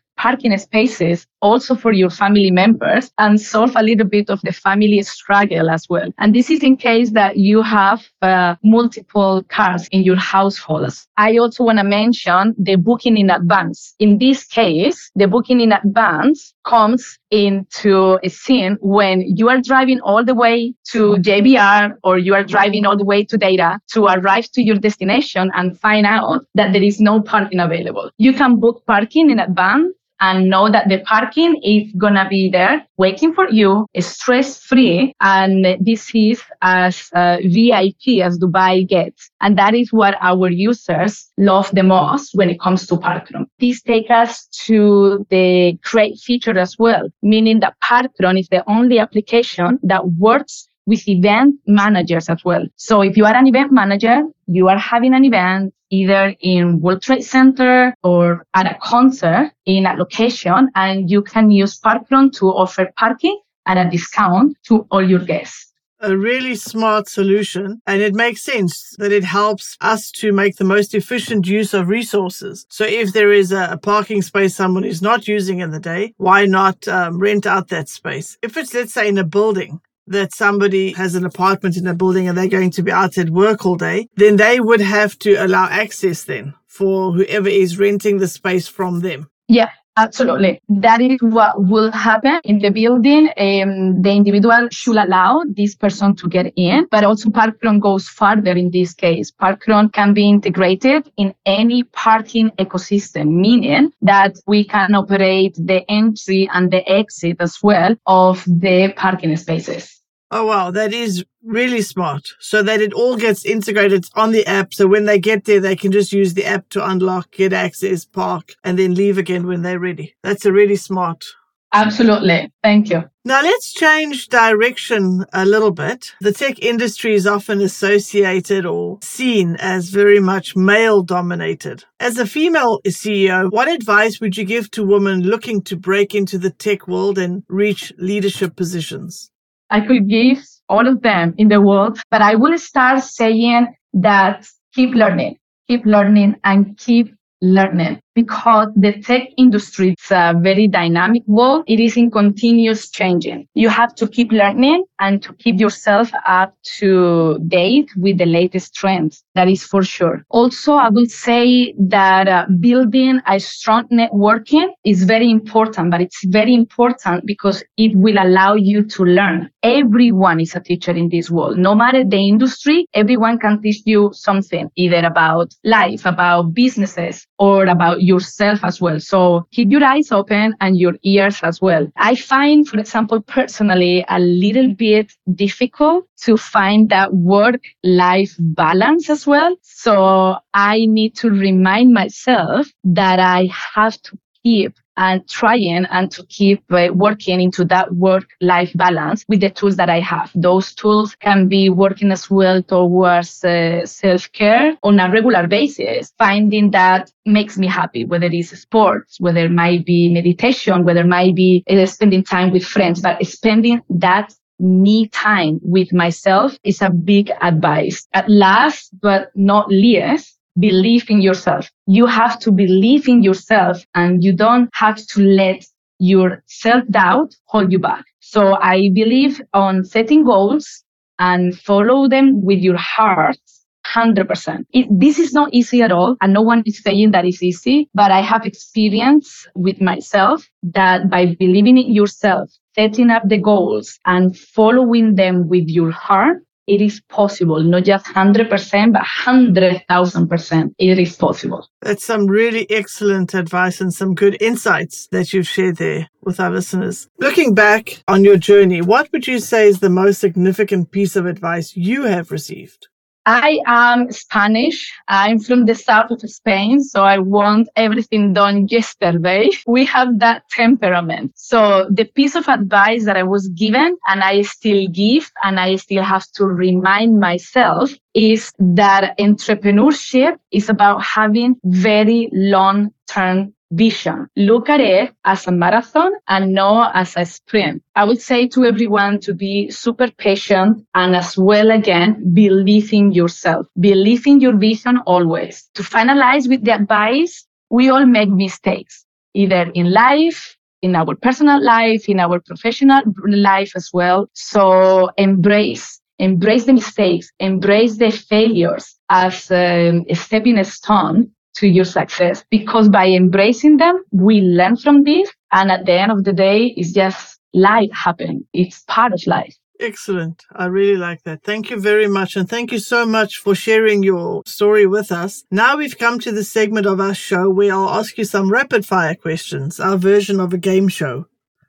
parking 0.16 0.56
spaces 0.58 1.26
also 1.44 1.74
for 1.74 1.92
your 1.92 2.08
family 2.08 2.50
members 2.50 3.10
and 3.18 3.38
solve 3.38 3.72
a 3.76 3.82
little 3.82 4.06
bit 4.06 4.30
of 4.30 4.40
the 4.42 4.52
family 4.52 5.02
struggle 5.02 5.68
as 5.68 5.86
well. 5.90 6.08
And 6.18 6.34
this 6.34 6.48
is 6.48 6.62
in 6.62 6.78
case 6.78 7.10
that 7.10 7.36
you 7.36 7.60
have 7.60 8.02
uh, 8.22 8.56
multiple 8.64 9.44
cars 9.48 9.86
in 9.88 10.02
your 10.02 10.16
households. 10.16 11.06
I 11.18 11.36
also 11.36 11.64
want 11.64 11.78
to 11.78 11.84
mention 11.84 12.54
the 12.58 12.76
booking 12.76 13.18
in 13.18 13.28
advance. 13.28 13.94
In 13.98 14.16
this 14.16 14.44
case, 14.44 15.10
the 15.14 15.28
booking 15.28 15.60
in 15.60 15.72
advance 15.72 16.54
comes 16.64 17.18
into 17.30 18.18
a 18.22 18.30
scene 18.30 18.78
when 18.80 19.20
you 19.20 19.50
are 19.50 19.60
driving 19.60 20.00
all 20.00 20.24
the 20.24 20.34
way 20.34 20.72
to 20.92 21.16
JBR 21.16 21.94
or 22.04 22.16
you 22.16 22.34
are 22.34 22.44
driving 22.44 22.86
all 22.86 22.96
the 22.96 23.04
way 23.04 23.22
to 23.22 23.36
data 23.36 23.78
to 23.92 24.06
arrive 24.06 24.50
to 24.52 24.62
your 24.62 24.76
destination 24.76 25.50
and 25.54 25.78
find 25.78 26.06
out 26.06 26.46
that 26.54 26.72
there 26.72 26.82
is 26.82 27.00
no 27.00 27.20
parking 27.20 27.60
available. 27.60 28.10
You 28.16 28.32
can 28.32 28.60
book 28.60 28.82
parking 28.86 29.28
in 29.28 29.40
advance 29.40 29.92
and 30.20 30.48
know 30.48 30.70
that 30.70 30.88
the 30.88 30.98
parking 31.00 31.60
is 31.62 31.92
gonna 31.98 32.26
be 32.28 32.48
there 32.48 32.86
waiting 32.96 33.34
for 33.34 33.48
you, 33.50 33.86
stress 33.98 34.58
free. 34.58 35.14
And 35.20 35.66
this 35.80 36.10
is 36.14 36.42
as 36.62 37.08
uh, 37.14 37.38
VIP 37.44 38.22
as 38.22 38.38
Dubai 38.38 38.86
gets. 38.88 39.30
And 39.40 39.58
that 39.58 39.74
is 39.74 39.92
what 39.92 40.16
our 40.20 40.48
users 40.48 41.30
love 41.38 41.70
the 41.72 41.82
most 41.82 42.30
when 42.34 42.50
it 42.50 42.60
comes 42.60 42.86
to 42.86 42.96
Parkron. 42.96 43.46
This 43.58 43.82
takes 43.82 44.10
us 44.10 44.46
to 44.66 45.26
the 45.30 45.78
great 45.82 46.18
feature 46.18 46.58
as 46.58 46.76
well, 46.78 47.08
meaning 47.22 47.60
that 47.60 47.74
Parkron 47.82 48.38
is 48.38 48.48
the 48.48 48.62
only 48.68 48.98
application 48.98 49.78
that 49.82 50.06
works 50.12 50.68
with 50.86 51.08
event 51.08 51.56
managers 51.66 52.28
as 52.28 52.44
well. 52.44 52.64
So 52.76 53.02
if 53.02 53.16
you 53.16 53.24
are 53.24 53.34
an 53.34 53.46
event 53.46 53.72
manager, 53.72 54.22
you 54.46 54.68
are 54.68 54.78
having 54.78 55.14
an 55.14 55.24
event 55.24 55.74
either 55.90 56.34
in 56.40 56.80
World 56.80 57.02
Trade 57.02 57.24
Center 57.24 57.94
or 58.02 58.44
at 58.54 58.66
a 58.66 58.76
concert 58.82 59.52
in 59.66 59.86
a 59.86 59.94
location 59.94 60.68
and 60.74 61.10
you 61.10 61.22
can 61.22 61.50
use 61.50 61.80
Parkron 61.80 62.32
to 62.38 62.46
offer 62.46 62.90
parking 62.96 63.40
at 63.66 63.78
a 63.78 63.88
discount 63.88 64.56
to 64.64 64.86
all 64.90 65.08
your 65.08 65.20
guests 65.20 65.74
a 66.04 66.16
really 66.16 66.54
smart 66.54 67.08
solution 67.08 67.80
and 67.86 68.02
it 68.02 68.14
makes 68.14 68.42
sense 68.42 68.94
that 68.98 69.10
it 69.10 69.24
helps 69.24 69.76
us 69.80 70.10
to 70.10 70.32
make 70.32 70.56
the 70.56 70.64
most 70.64 70.94
efficient 70.94 71.46
use 71.46 71.72
of 71.72 71.88
resources. 71.88 72.66
So 72.68 72.84
if 72.84 73.12
there 73.12 73.32
is 73.32 73.52
a, 73.52 73.78
parking 73.82 74.22
space 74.22 74.54
someone 74.54 74.84
is 74.84 75.02
not 75.02 75.26
using 75.26 75.60
in 75.60 75.70
the 75.70 75.80
day, 75.80 76.14
why 76.16 76.46
not 76.46 76.86
um, 76.88 77.18
rent 77.18 77.46
out 77.46 77.68
that 77.68 77.88
space? 77.88 78.38
If 78.42 78.56
it's, 78.56 78.72
let's 78.74 78.92
say, 78.92 79.08
in 79.08 79.18
a 79.18 79.24
building, 79.24 79.80
that 80.06 80.34
somebody 80.34 80.92
has 80.92 81.14
an 81.14 81.24
apartment 81.24 81.76
in 81.76 81.86
a 81.86 81.94
building 81.94 82.28
and 82.28 82.36
they're 82.36 82.48
going 82.48 82.70
to 82.72 82.82
be 82.82 82.92
out 82.92 83.18
at 83.18 83.30
work 83.30 83.64
all 83.64 83.76
day, 83.76 84.08
then 84.16 84.36
they 84.36 84.60
would 84.60 84.80
have 84.80 85.18
to 85.20 85.34
allow 85.34 85.66
access 85.68 86.24
then 86.24 86.54
for 86.66 87.12
whoever 87.12 87.48
is 87.48 87.78
renting 87.78 88.18
the 88.18 88.28
space 88.28 88.68
from 88.68 89.00
them. 89.00 89.28
Yeah. 89.48 89.70
Absolutely. 89.96 90.60
That 90.68 91.00
is 91.00 91.18
what 91.20 91.54
will 91.56 91.92
happen 91.92 92.40
in 92.42 92.58
the 92.58 92.70
building. 92.70 93.28
Um, 93.36 94.02
the 94.02 94.10
individual 94.10 94.68
should 94.72 94.96
allow 94.96 95.44
this 95.46 95.76
person 95.76 96.16
to 96.16 96.28
get 96.28 96.52
in, 96.56 96.88
but 96.90 97.04
also 97.04 97.30
Parkron 97.30 97.80
goes 97.80 98.08
further 98.08 98.52
in 98.52 98.70
this 98.72 98.92
case. 98.92 99.30
Parkron 99.30 99.92
can 99.92 100.12
be 100.12 100.28
integrated 100.28 101.10
in 101.16 101.32
any 101.46 101.84
parking 101.84 102.50
ecosystem, 102.58 103.28
meaning 103.40 103.92
that 104.02 104.34
we 104.48 104.64
can 104.64 104.96
operate 104.96 105.54
the 105.54 105.88
entry 105.88 106.48
and 106.52 106.72
the 106.72 106.88
exit 106.90 107.36
as 107.38 107.62
well 107.62 107.94
of 108.06 108.44
the 108.46 108.92
parking 108.96 109.36
spaces. 109.36 109.93
Oh, 110.34 110.46
wow. 110.46 110.72
That 110.72 110.92
is 110.92 111.24
really 111.44 111.80
smart. 111.80 112.28
So 112.40 112.60
that 112.64 112.80
it 112.80 112.92
all 112.92 113.16
gets 113.16 113.44
integrated 113.44 114.06
on 114.14 114.32
the 114.32 114.44
app. 114.48 114.74
So 114.74 114.88
when 114.88 115.04
they 115.04 115.20
get 115.20 115.44
there, 115.44 115.60
they 115.60 115.76
can 115.76 115.92
just 115.92 116.12
use 116.12 116.34
the 116.34 116.44
app 116.44 116.68
to 116.70 116.84
unlock, 116.84 117.30
get 117.30 117.52
access, 117.52 118.04
park, 118.04 118.56
and 118.64 118.76
then 118.76 118.96
leave 118.96 119.16
again 119.16 119.46
when 119.46 119.62
they're 119.62 119.78
ready. 119.78 120.16
That's 120.24 120.44
a 120.44 120.52
really 120.52 120.74
smart. 120.74 121.24
Absolutely. 121.72 122.52
Thank 122.64 122.90
you. 122.90 123.04
Now 123.24 123.42
let's 123.42 123.72
change 123.72 124.26
direction 124.26 125.24
a 125.32 125.46
little 125.46 125.70
bit. 125.70 126.12
The 126.20 126.32
tech 126.32 126.58
industry 126.58 127.14
is 127.14 127.28
often 127.28 127.60
associated 127.60 128.66
or 128.66 128.98
seen 129.02 129.54
as 129.60 129.88
very 129.90 130.18
much 130.18 130.56
male 130.56 131.02
dominated. 131.02 131.84
As 132.00 132.18
a 132.18 132.26
female 132.26 132.80
CEO, 132.88 133.52
what 133.52 133.68
advice 133.68 134.20
would 134.20 134.36
you 134.36 134.44
give 134.44 134.68
to 134.72 134.84
women 134.84 135.22
looking 135.22 135.62
to 135.62 135.76
break 135.76 136.12
into 136.12 136.38
the 136.38 136.50
tech 136.50 136.88
world 136.88 137.18
and 137.18 137.44
reach 137.48 137.92
leadership 137.98 138.56
positions? 138.56 139.30
I 139.70 139.80
could 139.80 140.08
give 140.08 140.38
all 140.68 140.86
of 140.86 141.02
them 141.02 141.34
in 141.38 141.48
the 141.48 141.60
world, 141.60 141.98
but 142.10 142.22
I 142.22 142.34
will 142.36 142.58
start 142.58 143.02
saying 143.02 143.74
that 143.94 144.46
keep 144.74 144.94
learning, 144.94 145.36
keep 145.68 145.84
learning 145.84 146.36
and 146.44 146.76
keep 146.78 147.14
learning. 147.42 148.00
Because 148.14 148.68
the 148.76 148.92
tech 149.00 149.28
industry 149.36 149.94
is 149.98 150.10
a 150.10 150.34
very 150.40 150.68
dynamic 150.68 151.22
world. 151.26 151.64
It 151.66 151.80
is 151.80 151.96
in 151.96 152.10
continuous 152.10 152.90
changing. 152.90 153.48
You 153.54 153.68
have 153.68 153.94
to 153.96 154.06
keep 154.06 154.32
learning 154.32 154.84
and 155.00 155.22
to 155.22 155.32
keep 155.34 155.58
yourself 155.58 156.10
up 156.26 156.54
to 156.78 157.38
date 157.48 157.90
with 157.96 158.18
the 158.18 158.26
latest 158.26 158.74
trends. 158.74 159.24
That 159.34 159.48
is 159.48 159.64
for 159.64 159.82
sure. 159.82 160.24
Also, 160.30 160.74
I 160.74 160.88
will 160.90 161.06
say 161.06 161.74
that 161.78 162.28
uh, 162.28 162.46
building 162.60 163.20
a 163.26 163.40
strong 163.40 163.88
networking 163.88 164.68
is 164.84 165.04
very 165.04 165.30
important, 165.30 165.90
but 165.90 166.00
it's 166.00 166.24
very 166.26 166.54
important 166.54 167.26
because 167.26 167.64
it 167.76 167.96
will 167.96 168.16
allow 168.18 168.54
you 168.54 168.84
to 168.84 169.04
learn. 169.04 169.50
Everyone 169.62 170.40
is 170.40 170.54
a 170.54 170.60
teacher 170.60 170.92
in 170.92 171.08
this 171.08 171.30
world. 171.30 171.58
No 171.58 171.74
matter 171.74 172.04
the 172.04 172.28
industry, 172.28 172.86
everyone 172.94 173.38
can 173.38 173.60
teach 173.60 173.82
you 173.84 174.10
something, 174.12 174.70
either 174.76 175.04
about 175.04 175.52
life, 175.64 176.06
about 176.06 176.54
businesses, 176.54 177.26
or 177.38 177.66
about 177.66 178.02
yourself 178.04 178.60
as 178.62 178.80
well. 178.80 179.00
So 179.00 179.46
keep 179.52 179.70
your 179.70 179.84
eyes 179.84 180.12
open 180.12 180.54
and 180.60 180.78
your 180.78 180.94
ears 181.02 181.40
as 181.42 181.60
well. 181.60 181.86
I 181.96 182.14
find, 182.14 182.66
for 182.68 182.78
example, 182.78 183.20
personally, 183.20 184.04
a 184.08 184.18
little 184.18 184.74
bit 184.74 185.12
difficult 185.34 186.06
to 186.22 186.36
find 186.36 186.88
that 186.90 187.14
work 187.14 187.60
life 187.82 188.34
balance 188.38 189.10
as 189.10 189.26
well. 189.26 189.56
So 189.62 190.36
I 190.52 190.86
need 190.86 191.16
to 191.16 191.30
remind 191.30 191.92
myself 191.92 192.68
that 192.84 193.18
I 193.20 193.48
have 193.74 194.00
to 194.02 194.18
keep 194.42 194.74
and 194.96 195.28
trying 195.28 195.84
and 195.90 196.10
to 196.12 196.24
keep 196.26 196.62
uh, 196.70 196.88
working 196.92 197.40
into 197.40 197.64
that 197.64 197.92
work 197.94 198.28
life 198.40 198.72
balance 198.74 199.24
with 199.28 199.40
the 199.40 199.50
tools 199.50 199.76
that 199.76 199.88
I 199.90 200.00
have. 200.00 200.30
Those 200.34 200.74
tools 200.74 201.14
can 201.16 201.48
be 201.48 201.68
working 201.70 202.12
as 202.12 202.30
well 202.30 202.62
towards 202.62 203.44
uh, 203.44 203.86
self 203.86 204.30
care 204.32 204.76
on 204.82 205.00
a 205.00 205.10
regular 205.10 205.46
basis, 205.46 206.12
finding 206.18 206.70
that 206.72 207.10
makes 207.26 207.58
me 207.58 207.66
happy, 207.66 208.04
whether 208.04 208.28
it's 208.30 208.50
sports, 208.58 209.20
whether 209.20 209.44
it 209.46 209.50
might 209.52 209.84
be 209.84 210.12
meditation, 210.12 210.84
whether 210.84 211.00
it 211.00 211.06
might 211.06 211.34
be 211.34 211.64
uh, 211.68 211.86
spending 211.86 212.22
time 212.22 212.50
with 212.52 212.64
friends, 212.64 213.00
but 213.00 213.24
spending 213.26 213.80
that 213.88 214.34
me 214.58 215.08
time 215.08 215.58
with 215.62 215.92
myself 215.92 216.56
is 216.64 216.80
a 216.80 216.90
big 216.90 217.30
advice. 217.42 218.06
At 218.12 218.28
last, 218.28 218.90
but 219.00 219.30
not 219.34 219.68
least, 219.68 220.33
believe 220.58 221.10
in 221.10 221.20
yourself. 221.20 221.70
You 221.86 222.06
have 222.06 222.38
to 222.40 222.52
believe 222.52 223.08
in 223.08 223.22
yourself 223.22 223.84
and 223.94 224.22
you 224.22 224.34
don't 224.34 224.70
have 224.74 225.04
to 225.08 225.20
let 225.20 225.64
your 225.98 226.42
self 226.46 226.84
doubt 226.90 227.34
hold 227.46 227.72
you 227.72 227.78
back. 227.78 228.04
So 228.20 228.54
I 228.54 228.90
believe 228.92 229.40
on 229.52 229.84
setting 229.84 230.24
goals 230.24 230.82
and 231.18 231.56
follow 231.58 232.08
them 232.08 232.42
with 232.42 232.58
your 232.58 232.76
heart. 232.76 233.38
100%. 233.86 234.64
It, 234.72 234.86
this 234.90 235.18
is 235.18 235.34
not 235.34 235.52
easy 235.52 235.82
at 235.82 235.92
all. 235.92 236.16
And 236.22 236.32
no 236.32 236.40
one 236.40 236.62
is 236.66 236.82
saying 236.82 237.10
that 237.10 237.26
it's 237.26 237.42
easy, 237.42 237.88
but 237.94 238.10
I 238.10 238.22
have 238.22 238.46
experience 238.46 239.46
with 239.54 239.80
myself 239.80 240.48
that 240.62 241.10
by 241.10 241.36
believing 241.38 241.76
in 241.76 241.92
yourself, 241.92 242.50
setting 242.74 243.10
up 243.10 243.28
the 243.28 243.38
goals 243.38 243.98
and 244.06 244.36
following 244.36 245.16
them 245.16 245.48
with 245.48 245.68
your 245.68 245.90
heart, 245.90 246.38
it 246.66 246.80
is 246.80 247.00
possible, 247.08 247.62
not 247.62 247.84
just 247.84 248.06
100%, 248.06 248.92
but 248.92 249.02
100,000%. 249.02 250.74
It 250.78 250.98
is 250.98 251.16
possible. 251.16 251.68
That's 251.82 252.04
some 252.04 252.26
really 252.26 252.68
excellent 252.70 253.34
advice 253.34 253.80
and 253.80 253.92
some 253.92 254.14
good 254.14 254.36
insights 254.40 255.08
that 255.12 255.32
you've 255.32 255.48
shared 255.48 255.76
there 255.76 256.08
with 256.22 256.40
our 256.40 256.50
listeners. 256.50 257.08
Looking 257.18 257.54
back 257.54 258.02
on 258.08 258.24
your 258.24 258.38
journey, 258.38 258.80
what 258.80 259.12
would 259.12 259.26
you 259.26 259.38
say 259.38 259.68
is 259.68 259.80
the 259.80 259.90
most 259.90 260.20
significant 260.20 260.90
piece 260.90 261.16
of 261.16 261.26
advice 261.26 261.76
you 261.76 262.04
have 262.04 262.30
received? 262.30 262.88
I 263.26 263.60
am 263.66 264.12
Spanish. 264.12 264.92
I'm 265.08 265.38
from 265.38 265.64
the 265.64 265.74
south 265.74 266.10
of 266.10 266.20
Spain, 266.28 266.82
so 266.82 267.04
I 267.04 267.18
want 267.18 267.68
everything 267.74 268.34
done 268.34 268.68
yesterday. 268.68 269.48
We 269.66 269.86
have 269.86 270.18
that 270.18 270.48
temperament. 270.50 271.32
So 271.34 271.88
the 271.90 272.04
piece 272.04 272.34
of 272.34 272.48
advice 272.48 273.06
that 273.06 273.16
I 273.16 273.22
was 273.22 273.48
given 273.48 273.96
and 274.08 274.22
I 274.22 274.42
still 274.42 274.86
give 274.88 275.30
and 275.42 275.58
I 275.58 275.76
still 275.76 276.02
have 276.02 276.26
to 276.32 276.44
remind 276.44 277.18
myself 277.18 277.90
is 278.12 278.52
that 278.58 279.16
entrepreneurship 279.18 280.36
is 280.52 280.68
about 280.68 281.02
having 281.02 281.56
very 281.64 282.28
long 282.32 282.92
term 283.06 283.53
vision. 283.72 284.28
Look 284.36 284.68
at 284.68 284.80
it 284.80 285.12
as 285.24 285.46
a 285.46 285.52
marathon 285.52 286.12
and 286.28 286.52
not 286.52 286.94
as 286.94 287.16
a 287.16 287.24
sprint. 287.24 287.82
I 287.94 288.04
would 288.04 288.20
say 288.20 288.46
to 288.48 288.64
everyone 288.64 289.20
to 289.20 289.34
be 289.34 289.70
super 289.70 290.10
patient 290.10 290.86
and 290.94 291.16
as 291.16 291.36
well 291.36 291.70
again, 291.70 292.32
believe 292.34 292.92
in 292.92 293.12
yourself. 293.12 293.66
Believe 293.80 294.26
in 294.26 294.40
your 294.40 294.56
vision 294.56 294.98
always. 295.06 295.68
To 295.74 295.82
finalize 295.82 296.48
with 296.48 296.64
the 296.64 296.74
advice, 296.74 297.46
we 297.70 297.90
all 297.90 298.06
make 298.06 298.28
mistakes, 298.28 299.04
either 299.34 299.70
in 299.74 299.92
life, 299.92 300.56
in 300.82 300.94
our 300.94 301.14
personal 301.16 301.62
life, 301.62 302.08
in 302.08 302.20
our 302.20 302.40
professional 302.40 303.02
life 303.26 303.72
as 303.76 303.90
well. 303.92 304.28
So 304.34 305.10
embrace 305.16 306.00
embrace 306.20 306.64
the 306.64 306.72
mistakes, 306.72 307.32
embrace 307.40 307.96
the 307.98 308.10
failures 308.10 308.96
as 309.10 309.50
um, 309.50 310.04
a 310.08 310.14
stepping 310.14 310.62
stone 310.62 311.30
to 311.54 311.66
your 311.66 311.84
success 311.84 312.44
because 312.50 312.88
by 312.88 313.06
embracing 313.06 313.76
them, 313.76 314.02
we 314.10 314.40
learn 314.40 314.76
from 314.76 315.04
this. 315.04 315.30
And 315.52 315.70
at 315.70 315.86
the 315.86 315.92
end 315.92 316.12
of 316.12 316.24
the 316.24 316.32
day, 316.32 316.74
it's 316.76 316.92
just 316.92 317.38
life 317.52 317.90
happening. 317.92 318.44
It's 318.52 318.82
part 318.88 319.12
of 319.12 319.20
life. 319.26 319.54
Excellent. 319.80 320.44
I 320.52 320.66
really 320.66 320.96
like 320.96 321.24
that. 321.24 321.42
Thank 321.42 321.70
you 321.70 321.80
very 321.80 322.06
much. 322.06 322.36
And 322.36 322.48
thank 322.48 322.70
you 322.70 322.78
so 322.78 323.04
much 323.04 323.38
for 323.38 323.54
sharing 323.54 324.02
your 324.02 324.42
story 324.46 324.86
with 324.86 325.10
us. 325.10 325.44
Now 325.50 325.76
we've 325.76 325.98
come 325.98 326.20
to 326.20 326.32
the 326.32 326.44
segment 326.44 326.86
of 326.86 327.00
our 327.00 327.14
show 327.14 327.50
where 327.50 327.72
I'll 327.72 327.90
ask 327.90 328.16
you 328.16 328.24
some 328.24 328.50
rapid 328.50 328.86
fire 328.86 329.14
questions, 329.14 329.80
our 329.80 329.96
version 329.96 330.38
of 330.38 330.52
a 330.52 330.58
game 330.58 330.88
show. 330.88 331.26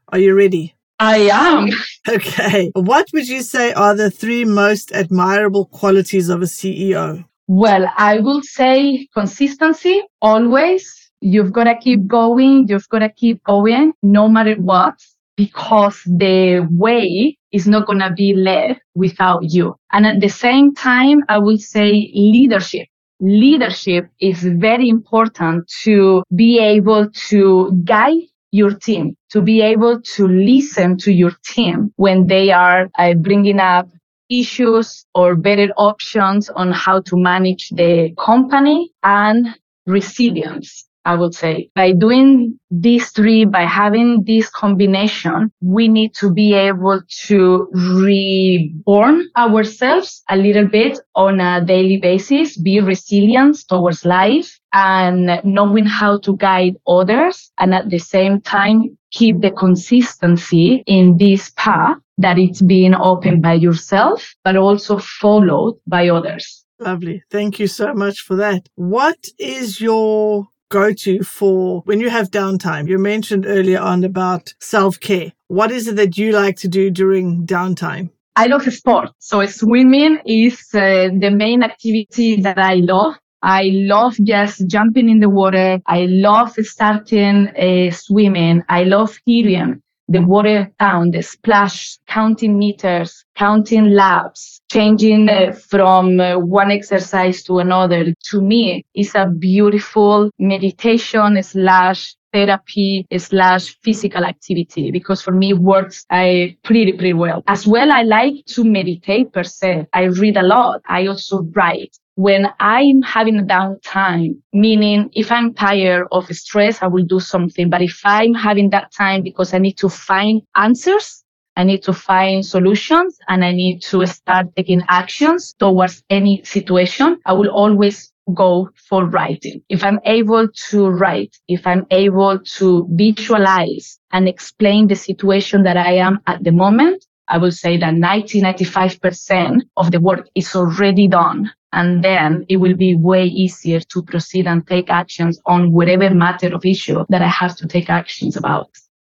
Are 0.10 0.20
you 0.20 0.36
ready? 0.36 0.76
I 1.00 1.30
am. 1.32 1.70
Okay. 2.08 2.70
What 2.76 3.08
would 3.14 3.28
you 3.28 3.42
say 3.42 3.74
are 3.74 3.96
the 3.96 4.12
three 4.12 4.46
most 4.46 4.92
admirable 4.92 5.66
qualities 5.66 6.30
of 6.30 6.44
a 6.44 6.46
CEO? 6.46 7.26
Well, 7.48 7.86
I 7.96 8.20
will 8.20 8.42
say 8.42 9.08
consistency 9.14 10.02
always. 10.22 11.12
You've 11.22 11.54
got 11.54 11.66
to 11.66 11.76
keep 11.78 12.08
going. 12.08 12.68
You've 12.68 12.90
got 12.90 13.00
to 13.00 13.10
keep 13.10 13.44
going 13.44 13.94
no 14.02 14.28
matter 14.28 14.56
what, 14.56 14.96
because 15.38 16.02
the 16.06 16.68
way 16.72 17.38
is 17.52 17.68
not 17.68 17.86
going 17.88 18.00
to 18.00 18.12
be 18.12 18.34
led 18.34 18.80
without 18.96 19.42
you. 19.44 19.76
And 19.92 20.06
at 20.06 20.22
the 20.22 20.30
same 20.30 20.74
time, 20.74 21.20
I 21.30 21.38
will 21.38 21.58
say 21.58 22.12
leadership. 22.14 22.88
Leadership 23.20 24.10
is 24.20 24.44
very 24.44 24.90
important 24.90 25.72
to 25.84 26.24
be 26.36 26.60
able 26.60 27.10
to 27.30 27.82
guide 27.86 28.24
your 28.52 28.74
team, 28.74 29.16
to 29.30 29.42
be 29.42 29.62
able 29.62 30.02
to 30.02 30.28
listen 30.28 30.98
to 30.98 31.12
your 31.12 31.32
team 31.46 31.92
when 31.96 32.28
they 32.28 32.52
are 32.52 32.90
uh, 32.98 33.14
bringing 33.14 33.60
up 33.60 33.88
issues 34.30 35.06
or 35.14 35.36
better 35.36 35.70
options 35.78 36.50
on 36.50 36.72
how 36.72 37.02
to 37.02 37.18
manage 37.18 37.70
the 37.70 38.12
company 38.18 38.92
and 39.04 39.48
resilience. 39.86 40.86
I 41.06 41.14
would 41.14 41.36
say 41.36 41.70
by 41.76 41.92
doing 41.92 42.60
these 42.72 43.12
three, 43.12 43.46
by 43.46 43.62
having 43.62 44.24
this 44.26 44.50
combination, 44.50 45.52
we 45.62 45.88
need 45.88 46.16
to 46.16 46.34
be 46.34 46.56
able 46.56 47.02
to 47.28 47.70
reborn 47.72 49.28
ourselves 49.38 50.24
a 50.30 50.36
little 50.36 50.68
bit 50.68 51.00
on 51.14 51.40
a 51.40 51.64
daily 51.64 51.98
basis, 51.98 52.58
be 52.58 52.80
resilient 52.80 53.58
towards 53.70 54.04
life 54.04 54.60
and 54.74 55.40
knowing 55.44 55.86
how 55.86 56.18
to 56.20 56.36
guide 56.38 56.76
others. 56.88 57.52
And 57.60 57.76
at 57.76 57.92
the 57.92 58.00
same 58.00 58.42
time, 58.42 58.98
keep 59.12 59.42
the 59.42 59.52
consistency 59.52 60.84
in 60.88 61.18
this 61.18 61.52
path 61.56 61.98
that 62.18 62.38
it's 62.38 62.62
being 62.62 62.96
opened 62.96 63.42
by 63.42 63.54
yourself, 63.54 64.36
but 64.44 64.56
also 64.56 64.98
followed 64.98 65.80
by 65.88 66.10
others. 66.10 66.66
Lovely. 66.80 67.24
Thank 67.32 67.60
you 67.60 67.68
so 67.68 67.94
much 67.94 68.22
for 68.22 68.36
that. 68.36 68.68
What 68.76 69.28
is 69.40 69.80
your 69.80 70.48
go 70.70 70.94
to 70.94 71.24
for 71.24 71.82
when 71.86 72.00
you 72.00 72.10
have 72.10 72.32
downtime? 72.32 72.88
You 72.88 72.98
mentioned 72.98 73.46
earlier 73.46 73.80
on 73.80 74.04
about 74.04 74.54
self 74.60 75.00
care. 75.00 75.32
What 75.48 75.72
is 75.72 75.88
it 75.88 75.96
that 75.96 76.18
you 76.18 76.32
like 76.32 76.58
to 76.58 76.68
do 76.68 76.90
during 76.90 77.46
downtime? 77.46 78.10
I 78.36 78.48
love 78.48 78.64
sport. 78.74 79.10
So 79.20 79.46
swimming 79.46 80.20
is 80.26 80.60
uh, 80.74 81.08
the 81.18 81.32
main 81.32 81.64
activity 81.64 82.42
that 82.42 82.58
I 82.58 82.76
love. 82.76 83.16
I 83.42 83.70
love 83.72 84.18
just 84.24 84.68
jumping 84.68 85.08
in 85.08 85.20
the 85.20 85.30
water. 85.30 85.80
I 85.86 86.08
love 86.10 86.54
starting 86.62 87.48
uh, 87.56 87.92
swimming. 87.92 88.64
I 88.68 88.84
love 88.84 89.18
hearing 89.24 89.82
the 90.08 90.22
water 90.22 90.72
sound, 90.80 91.14
the 91.14 91.22
splash, 91.22 91.98
counting 92.08 92.58
meters, 92.58 93.26
counting 93.36 93.92
laps, 93.92 94.62
changing 94.72 95.30
uh, 95.30 95.52
from 95.52 96.20
uh, 96.20 96.38
one 96.38 96.72
exercise 96.72 97.44
to 97.44 97.60
another. 97.60 98.14
To 98.32 98.42
me, 98.42 98.86
is 98.94 99.16
a 99.16 99.28
beautiful 99.28 100.30
meditation 100.40 101.42
slash 101.42 102.16
therapy 102.34 103.08
slash 103.18 103.78
physical 103.82 104.26
activity 104.26 104.92
because 104.92 105.22
for 105.22 105.32
me 105.32 105.52
it 105.52 105.60
works 105.60 106.06
I 106.10 106.58
pretty 106.64 106.92
pretty 106.92 107.14
well. 107.14 107.44
As 107.48 107.66
well, 107.66 107.92
I 107.92 108.04
like 108.04 108.46
to 108.48 108.64
meditate 108.64 109.32
per 109.32 109.44
se. 109.44 109.88
I 109.94 110.04
read 110.04 110.36
a 110.38 110.44
lot. 110.44 110.82
I 110.88 111.08
also 111.08 111.44
write. 111.56 111.98
When 112.16 112.48
I'm 112.60 113.02
having 113.02 113.40
a 113.40 113.44
downtime, 113.44 114.38
meaning 114.54 115.10
if 115.14 115.32
I'm 115.32 115.54
tired 115.54 116.08
of 116.12 116.28
stress, 116.28 116.82
I 116.82 116.88
will 116.88 117.04
do 117.04 117.20
something. 117.20 117.70
But 117.70 117.82
if 117.82 118.02
I'm 118.06 118.34
having 118.34 118.70
that 118.72 118.94
time 118.94 119.22
because 119.22 119.54
I 119.54 119.58
need 119.60 119.78
to 119.78 119.90
find 119.90 120.42
answers, 120.56 121.24
I 121.58 121.64
need 121.64 121.84
to 121.84 121.94
find 121.94 122.46
solutions 122.46 123.18
and 123.28 123.44
I 123.44 123.52
need 123.52 123.82
to 123.84 124.06
start 124.06 124.48
taking 124.56 124.82
actions 124.90 125.56
towards 125.60 126.04
any 126.10 126.44
situation, 126.44 127.18
I 127.26 127.34
will 127.34 127.50
always 127.50 128.12
go 128.34 128.70
for 128.90 129.06
writing. 129.06 129.62
If 129.70 129.84
I'm 129.84 130.00
able 130.06 130.48
to 130.70 130.90
write, 130.90 131.38
if 131.48 131.68
I'm 131.68 131.86
able 131.92 132.40
to 132.40 132.88
visualize 132.92 134.00
and 134.12 134.28
explain 134.28 134.88
the 134.88 134.96
situation 134.96 135.64
that 135.64 135.78
I 135.78 135.94
am 135.94 136.20
at 136.28 136.44
the 136.44 136.52
moment, 136.52 137.06
I 137.28 137.38
will 137.38 137.52
say 137.52 137.78
that 137.78 137.94
90, 137.94 138.42
95% 138.42 139.62
of 139.78 139.92
the 139.92 140.00
work 140.00 140.28
is 140.36 140.56
already 140.56 141.08
done. 141.08 141.52
And 141.76 142.04
then 142.04 142.46
it 142.50 142.58
will 142.58 142.76
be 142.76 142.96
way 142.96 143.26
easier 143.26 143.82
to 143.92 144.02
proceed 144.02 144.48
and 144.48 144.66
take 144.66 144.90
actions 144.90 145.40
on 145.46 145.72
whatever 145.72 146.10
matter 146.14 146.56
of 146.56 146.66
issue 146.66 147.06
that 147.10 147.22
I 147.22 147.28
have 147.28 147.56
to 147.58 147.68
take 147.68 147.90
actions 147.90 148.36
about. 148.38 148.70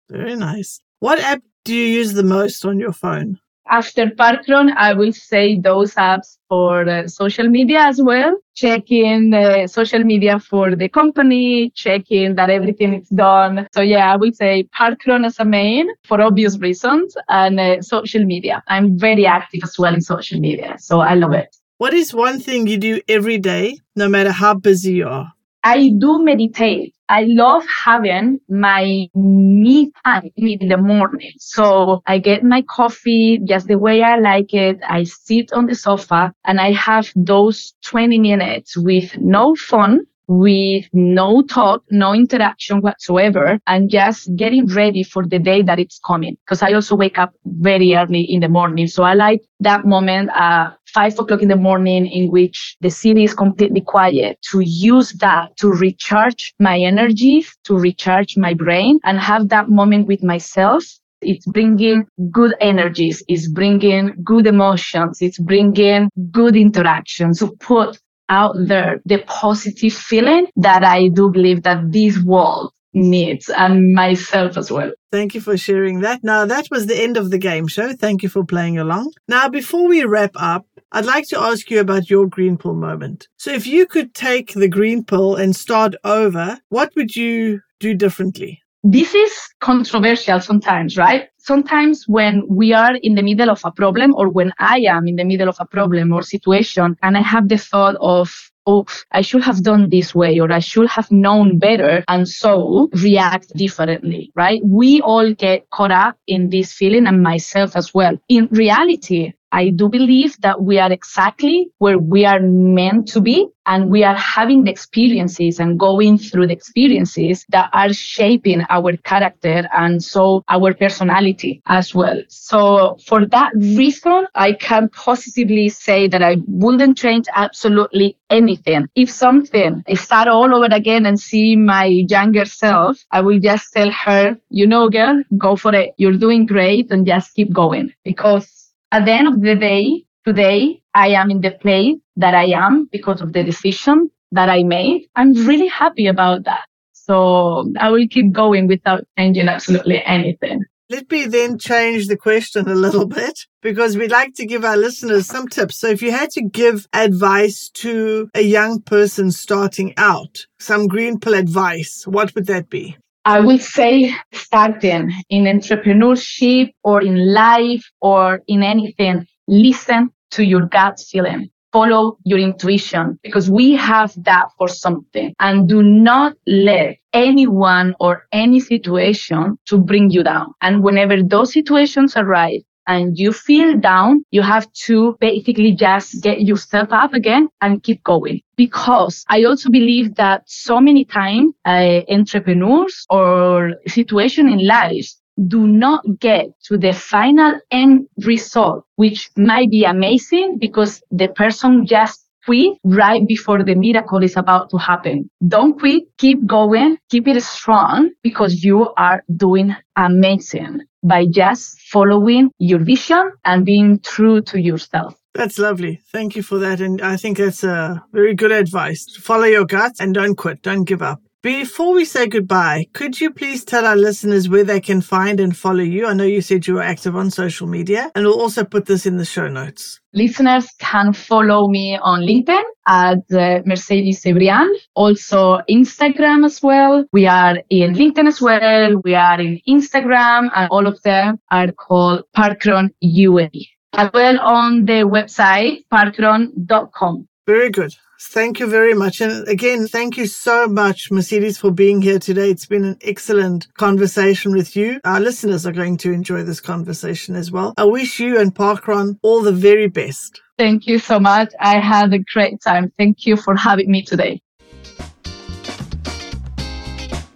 Very 0.10 0.36
nice. 0.36 0.82
What 1.00 1.20
app 1.20 1.42
do 1.66 1.76
you 1.76 1.86
use 2.00 2.14
the 2.14 2.24
most 2.24 2.66
on 2.66 2.80
your 2.80 2.94
phone? 2.94 3.40
After 3.70 4.08
Parkron, 4.08 4.74
I 4.76 4.94
will 4.94 5.14
say 5.14 5.58
those 5.58 5.94
apps 5.96 6.38
for 6.50 6.88
uh, 6.88 7.08
social 7.08 7.48
media 7.48 7.80
as 7.80 8.02
well. 8.02 8.36
Checking 8.56 9.34
uh, 9.34 9.68
social 9.68 10.04
media 10.04 10.40
for 10.40 10.76
the 10.76 10.90
company, 10.90 11.72
checking 11.72 12.36
that 12.36 12.50
everything 12.50 12.94
is 12.94 13.08
done. 13.10 13.68
So 13.74 13.82
yeah, 13.82 14.12
I 14.14 14.18
will 14.18 14.34
say 14.34 14.68
Parkron 14.78 15.26
as 15.26 15.40
a 15.40 15.46
main 15.46 15.88
for 16.04 16.22
obvious 16.22 16.58
reasons 16.60 17.16
and 17.30 17.60
uh, 17.60 17.82
social 17.82 18.26
media. 18.26 18.62
I'm 18.68 19.00
very 19.00 19.26
active 19.26 19.62
as 19.64 19.80
well 19.80 19.94
in 19.94 20.02
social 20.02 20.40
media. 20.40 20.76
So 20.78 21.00
I 21.00 21.16
love 21.16 21.34
it. 21.34 21.56
What 21.84 21.94
is 21.94 22.14
one 22.14 22.40
thing 22.40 22.66
you 22.68 22.78
do 22.78 23.02
every 23.10 23.38
day, 23.40 23.78
no 23.94 24.08
matter 24.08 24.32
how 24.32 24.54
busy 24.54 24.94
you 24.94 25.10
are? 25.10 25.34
I 25.66 25.90
do 25.90 26.24
meditate. 26.24 26.96
I 27.10 27.24
love 27.24 27.66
having 27.68 28.40
my 28.48 29.10
me 29.14 29.92
time 30.06 30.32
in 30.38 30.70
the 30.70 30.78
morning. 30.78 31.34
So 31.40 32.02
I 32.08 32.20
get 32.20 32.42
my 32.42 32.62
coffee 32.62 33.38
just 33.44 33.68
the 33.68 33.78
way 33.78 34.02
I 34.02 34.18
like 34.18 34.54
it. 34.54 34.80
I 34.88 35.04
sit 35.04 35.52
on 35.52 35.66
the 35.66 35.76
sofa 35.76 36.34
and 36.46 36.62
I 36.62 36.72
have 36.72 37.12
those 37.18 37.74
20 37.82 38.18
minutes 38.18 38.78
with 38.78 39.18
no 39.18 39.54
phone 39.54 40.06
with 40.40 40.86
no 40.94 41.44
talk, 41.44 41.84
no 41.92 42.14
interaction 42.14 42.82
whatsoever, 42.82 43.60
and 43.68 43.90
just 43.90 44.36
getting 44.36 44.66
ready 44.68 45.04
for 45.04 45.26
the 45.26 45.40
day 45.40 45.62
that 45.62 45.80
it's 45.80 46.00
coming. 46.00 46.36
Because 46.44 46.62
I 46.64 46.74
also 46.74 46.96
wake 46.96 47.20
up 47.20 47.34
very 47.46 47.96
early 47.96 48.22
in 48.22 48.40
the 48.40 48.50
morning. 48.50 48.88
So 48.88 49.04
I 49.04 49.14
like 49.14 49.42
that 49.60 49.86
moment, 49.86 50.30
uh, 50.32 50.72
five 50.94 51.18
o'clock 51.20 51.42
in 51.42 51.50
the 51.50 51.56
morning 51.56 52.08
in 52.08 52.32
which 52.32 52.78
the 52.82 52.90
city 52.90 53.24
is 53.24 53.34
completely 53.34 53.82
quiet 53.82 54.40
to 54.52 54.62
use 54.62 55.12
that 55.14 55.56
to 55.58 55.70
recharge 55.70 56.54
my 56.60 56.80
energy, 56.80 57.46
to 57.66 57.76
recharge 57.76 58.36
my 58.38 58.54
brain 58.54 59.00
and 59.04 59.20
have 59.20 59.50
that 59.50 59.70
moment 59.70 60.08
with 60.08 60.24
myself 60.24 60.84
it's 61.26 61.46
bringing 61.46 62.06
good 62.32 62.54
energies. 62.60 63.24
It's 63.30 63.48
bringing 63.48 64.14
good 64.26 64.46
emotions. 64.46 65.22
It's 65.22 65.40
bringing 65.40 66.10
good 66.32 66.58
interactions 66.58 67.42
put 67.62 67.98
out 68.34 68.56
there 68.58 69.02
the 69.06 69.20
positive 69.28 69.94
feeling 69.94 70.48
that 70.58 70.84
I 70.84 71.10
do 71.10 71.30
believe 71.30 71.64
that 71.64 71.92
this 71.92 72.16
world 72.20 72.72
needs 72.94 73.50
and 73.50 73.94
myself 73.94 74.58
as 74.58 74.72
well. 74.72 74.92
Thank 75.12 75.36
you 75.36 75.42
for 75.42 75.58
sharing 75.58 76.02
that. 76.02 76.24
Now, 76.24 76.46
that 76.46 76.68
was 76.72 76.86
the 76.86 77.02
end 77.02 77.18
of 77.18 77.32
the 77.32 77.38
game 77.38 77.68
show. 77.68 77.94
Thank 77.94 78.24
you 78.24 78.30
for 78.30 78.44
playing 78.44 78.78
along. 78.78 79.14
Now, 79.28 79.50
before 79.50 79.88
we 79.88 80.04
wrap 80.04 80.32
up, 80.36 80.66
I'd 80.92 81.06
like 81.06 81.28
to 81.30 81.40
ask 81.40 81.70
you 81.72 81.80
about 81.80 82.10
your 82.10 82.28
green 82.28 82.58
pill 82.58 82.76
moment. 82.76 83.28
So, 83.38 83.52
if 83.52 83.66
you 83.66 83.86
could 83.88 84.14
take 84.14 84.54
the 84.54 84.68
green 84.68 85.04
pill 85.04 85.36
and 85.36 85.56
start 85.56 85.96
over, 86.04 86.60
what 86.70 86.92
would 86.96 87.16
you 87.16 87.62
do 87.80 87.96
differently? 87.96 88.62
This 88.84 89.16
is 89.16 89.34
controversial 89.62 90.40
sometimes, 90.40 90.98
right? 90.98 91.30
Sometimes 91.46 92.06
when 92.08 92.44
we 92.48 92.72
are 92.72 92.96
in 92.96 93.16
the 93.16 93.22
middle 93.22 93.50
of 93.50 93.60
a 93.66 93.72
problem 93.72 94.16
or 94.16 94.30
when 94.30 94.54
I 94.60 94.86
am 94.88 95.10
in 95.10 95.18
the 95.18 95.26
middle 95.26 95.50
of 95.50 95.58
a 95.60 95.66
problem 95.66 96.14
or 96.14 96.22
situation 96.24 96.96
and 97.04 97.18
I 97.18 97.22
have 97.22 97.50
the 97.50 97.58
thought 97.58 97.98
of, 98.00 98.32
oh, 98.66 98.86
I 99.12 99.20
should 99.20 99.44
have 99.44 99.62
done 99.62 99.90
this 99.90 100.16
way 100.16 100.40
or 100.40 100.50
I 100.54 100.60
should 100.60 100.88
have 100.88 101.12
known 101.12 101.60
better 101.60 102.06
and 102.08 102.30
so 102.30 102.90
react 102.94 103.54
differently, 103.58 104.32
right? 104.36 104.62
We 104.64 105.02
all 105.02 105.34
get 105.34 105.70
caught 105.70 105.92
up 105.92 106.18
in 106.28 106.50
this 106.50 106.72
feeling 106.72 107.08
and 107.08 107.22
myself 107.22 107.76
as 107.76 107.94
well. 107.94 108.18
In 108.30 108.48
reality, 108.50 109.34
I 109.54 109.70
do 109.70 109.88
believe 109.88 110.36
that 110.42 110.64
we 110.64 110.80
are 110.80 110.92
exactly 110.92 111.70
where 111.78 112.00
we 112.00 112.26
are 112.26 112.40
meant 112.40 113.08
to 113.10 113.22
be 113.22 113.48
and 113.68 113.90
we 113.92 114.04
are 114.04 114.16
having 114.16 114.64
the 114.64 114.72
experiences 114.72 115.60
and 115.60 115.80
going 115.80 116.18
through 116.18 116.48
the 116.48 116.54
experiences 116.54 117.46
that 117.50 117.70
are 117.72 117.94
shaping 117.94 118.64
our 118.70 118.98
character 118.98 119.70
and 119.72 120.04
so 120.04 120.44
our 120.50 120.74
personality 120.74 121.62
as 121.68 121.94
well. 121.94 122.20
So 122.30 122.98
for 123.06 123.28
that 123.28 123.52
reason, 123.56 124.26
I 124.34 124.54
can 124.54 124.90
positively 124.90 125.70
say 125.70 126.08
that 126.08 126.24
I 126.24 126.38
wouldn't 126.48 126.98
change 126.98 127.28
absolutely 127.36 128.18
anything. 128.32 128.88
If 128.96 129.12
something, 129.12 129.84
I 129.88 129.94
start 129.94 130.28
all 130.28 130.54
over 130.54 130.74
again 130.74 131.06
and 131.06 131.20
see 131.20 131.56
my 131.56 131.86
younger 131.86 132.46
self, 132.46 133.06
I 133.12 133.22
will 133.22 133.40
just 133.40 133.72
tell 133.72 133.92
her, 133.92 134.36
you 134.50 134.66
know, 134.66 134.90
girl, 134.90 135.22
go 135.38 135.56
for 135.56 135.76
it. 135.76 135.94
You're 135.98 136.18
doing 136.18 136.48
great 136.48 136.92
and 136.92 137.06
just 137.06 137.36
keep 137.36 137.54
going 137.54 137.94
because 138.04 138.63
at 138.94 139.06
the 139.06 139.12
end 139.12 139.28
of 139.28 139.42
the 139.42 139.56
day, 139.56 140.06
today, 140.24 140.80
I 140.94 141.08
am 141.10 141.32
in 141.32 141.42
the 141.42 141.50
place 141.50 141.98
that 142.16 142.36
I 142.36 142.46
am 142.66 142.88
because 142.92 143.22
of 143.22 143.34
the 143.34 143.44
decision 143.44 144.12
that 144.32 144.50
I 144.50 144.62
made. 144.62 145.08
I'm 145.16 145.34
really 145.48 145.68
happy 145.68 146.06
about 146.06 146.44
that. 146.44 146.66
So 146.92 147.74
I 147.80 147.90
will 147.90 148.08
keep 148.08 148.32
going 148.32 148.68
without 148.68 149.04
changing 149.18 149.50
absolutely 149.50 150.04
anything. 150.06 150.62
Let 150.92 151.10
me 151.10 151.26
then 151.26 151.58
change 151.58 152.08
the 152.08 152.18
question 152.18 152.70
a 152.70 152.76
little 152.76 153.08
bit 153.22 153.48
because 153.64 153.98
we'd 153.98 154.12
like 154.12 154.36
to 154.36 154.46
give 154.46 154.64
our 154.64 154.78
listeners 154.78 155.26
some 155.26 155.48
tips. 155.48 155.80
So 155.80 155.88
if 155.88 156.04
you 156.04 156.12
had 156.12 156.30
to 156.32 156.44
give 156.44 156.88
advice 156.94 157.70
to 157.76 158.30
a 158.36 158.42
young 158.42 158.80
person 158.80 159.32
starting 159.32 159.96
out, 159.98 160.46
some 160.60 160.88
green 160.88 161.20
pill 161.20 161.34
advice, 161.34 162.06
what 162.06 162.36
would 162.36 162.46
that 162.46 162.70
be? 162.70 162.96
I 163.26 163.40
would 163.40 163.62
say 163.62 164.14
starting 164.34 165.12
in 165.30 165.46
entrepreneurship 165.46 166.74
or 166.84 167.02
in 167.02 167.34
life 167.34 167.90
or 168.02 168.42
in 168.48 168.64
anything, 168.64 169.26
listen 169.48 170.10
to 170.32 170.44
your 170.44 170.66
gut 170.66 171.00
feeling. 171.00 171.50
Follow 171.72 172.18
your 172.26 172.38
intuition 172.38 173.18
because 173.24 173.50
we 173.50 173.76
have 173.76 174.14
that 174.26 174.50
for 174.58 174.68
something 174.68 175.34
and 175.40 175.68
do 175.68 175.82
not 175.82 176.34
let 176.46 176.98
anyone 177.14 177.96
or 178.00 178.28
any 178.32 178.60
situation 178.60 179.58
to 179.68 179.78
bring 179.80 180.12
you 180.12 180.24
down. 180.24 180.54
And 180.62 180.84
whenever 180.84 181.24
those 181.24 181.54
situations 181.54 182.16
arise, 182.16 182.62
and 182.88 183.18
you 183.18 183.32
feel 183.32 183.78
down, 183.78 184.24
you 184.32 184.42
have 184.42 184.72
to 184.74 185.18
basically 185.20 185.74
just 185.74 186.22
get 186.22 186.42
yourself 186.42 186.90
up 186.92 187.14
again 187.14 187.50
and 187.62 187.84
keep 187.84 188.04
going. 188.04 188.42
Because 188.56 189.26
I 189.30 189.44
also 189.44 189.70
believe 189.70 190.16
that 190.16 190.44
so 190.48 190.80
many 190.80 191.06
times 191.06 191.54
uh, 191.66 192.02
entrepreneurs 192.10 193.06
or 193.10 193.74
situation 193.88 194.48
in 194.50 194.66
life 194.66 195.10
do 195.48 195.68
not 195.68 196.04
get 196.20 196.48
to 196.66 196.78
the 196.78 196.94
final 196.94 197.60
end 197.72 198.08
result, 198.26 198.86
which 198.96 199.32
might 199.36 199.70
be 199.72 199.84
amazing 199.84 200.58
because 200.60 201.02
the 201.12 201.28
person 201.30 201.86
just 201.86 202.23
quit 202.46 202.78
right 202.84 203.28
before 203.28 203.64
the 203.64 203.76
miracle 203.76 204.24
is 204.24 204.38
about 204.38 204.70
to 204.72 204.78
happen. 204.78 205.30
Don't 205.48 205.80
quit. 205.80 206.04
Keep 206.18 206.46
going. 206.46 206.98
Keep 207.10 207.28
it 207.28 207.42
strong 207.44 208.12
because 208.22 208.64
you 208.64 208.94
are 208.98 209.24
doing 209.36 209.76
amazing 209.96 210.82
by 211.04 211.26
just 211.26 211.80
following 211.82 212.52
your 212.60 212.80
vision 212.80 213.32
and 213.46 213.66
being 213.66 214.00
true 214.00 214.42
to 214.42 214.60
yourself. 214.60 215.16
That's 215.34 215.58
lovely. 215.58 216.00
Thank 216.12 216.36
you 216.36 216.44
for 216.44 216.60
that. 216.60 216.80
And 216.80 217.02
I 217.02 217.18
think 217.18 217.38
that's 217.38 217.64
a 217.64 218.04
very 218.14 218.36
good 218.36 218.52
advice. 218.52 219.18
Follow 219.18 219.46
your 219.46 219.66
gut 219.66 219.94
and 220.00 220.14
don't 220.14 220.36
quit. 220.36 220.62
Don't 220.62 220.84
give 220.84 221.02
up. 221.02 221.22
Before 221.44 221.94
we 221.94 222.06
say 222.06 222.28
goodbye, 222.28 222.86
could 222.94 223.20
you 223.20 223.30
please 223.30 223.66
tell 223.66 223.86
our 223.86 223.98
listeners 223.98 224.48
where 224.48 224.64
they 224.64 224.80
can 224.80 225.02
find 225.02 225.42
and 225.42 225.54
follow 225.54 225.84
you? 225.84 226.08
I 226.08 226.14
know 226.14 226.24
you 226.24 226.40
said 226.40 226.66
you 226.68 226.76
were 226.76 226.82
active 226.82 227.18
on 227.18 227.30
social 227.32 227.68
media, 227.68 228.10
and 228.16 228.24
we'll 228.24 228.40
also 228.40 228.64
put 228.64 228.86
this 228.86 229.06
in 229.06 229.18
the 229.18 229.26
show 229.26 229.50
notes. 229.50 230.00
Listeners 230.14 230.70
can 230.80 231.12
follow 231.12 231.68
me 231.68 232.00
on 232.02 232.22
LinkedIn 232.22 232.64
at 232.88 233.30
uh, 233.34 233.62
Mercedes 233.66 234.24
Cebrian, 234.24 234.70
also 234.96 235.60
Instagram 235.70 236.46
as 236.46 236.64
well. 236.64 237.04
We 237.12 237.28
are 237.28 237.58
in 237.70 237.94
LinkedIn 237.94 238.26
as 238.26 238.40
well. 238.40 239.02
We 239.04 239.14
are 239.14 239.42
in 239.42 239.60
Instagram, 239.68 240.50
and 240.56 240.70
all 240.72 240.88
of 240.88 241.02
them 241.02 241.42
are 241.52 241.74
called 241.74 242.24
Parkron 242.34 242.92
UAE. 243.04 243.68
As 243.92 244.10
well 244.14 244.40
on 244.40 244.86
the 244.86 245.04
website 245.04 245.84
parkron.com. 245.94 247.28
Very 247.46 247.70
good. 247.70 247.94
Thank 248.26 248.60
you 248.60 248.68
very 248.68 248.94
much. 248.94 249.22
And 249.22 249.48
again, 249.48 249.88
thank 249.88 250.18
you 250.18 250.26
so 250.26 250.68
much, 250.68 251.12
Mercedes, 251.12 251.58
for 251.58 251.72
being 251.72 252.02
here 252.02 252.20
today. 252.20 252.50
It's 252.50 252.66
been 252.66 252.84
an 252.86 252.98
excellent 253.02 253.68
conversation 253.76 254.54
with 254.54 254.76
you. 254.76 255.00
Our 255.04 255.20
listeners 255.20 255.68
are 255.68 255.72
going 255.72 255.98
to 255.98 256.12
enjoy 256.12 256.44
this 256.44 256.62
conversation 256.62 257.36
as 257.36 257.52
well. 257.52 257.74
I 257.78 257.84
wish 257.84 258.20
you 258.20 258.40
and 258.40 258.56
Parkron 258.56 259.20
all 259.22 259.42
the 259.42 259.52
very 259.52 259.88
best. 259.88 260.42
Thank 260.58 260.88
you 260.88 261.00
so 261.00 261.20
much. 261.20 261.52
I 261.60 261.80
had 261.80 262.14
a 262.14 262.20
great 262.20 262.62
time. 262.62 262.92
Thank 262.98 263.26
you 263.26 263.36
for 263.36 263.56
having 263.56 263.92
me 263.92 264.04
today. 264.04 264.42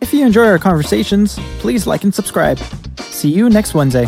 If 0.01 0.13
you 0.13 0.25
enjoy 0.25 0.45
our 0.47 0.59
conversations, 0.59 1.37
please 1.59 1.85
like 1.85 2.05
and 2.05 2.15
subscribe. 2.15 2.59
See 3.01 3.29
you 3.29 3.49
next 3.49 3.73
Wednesday. 3.73 4.07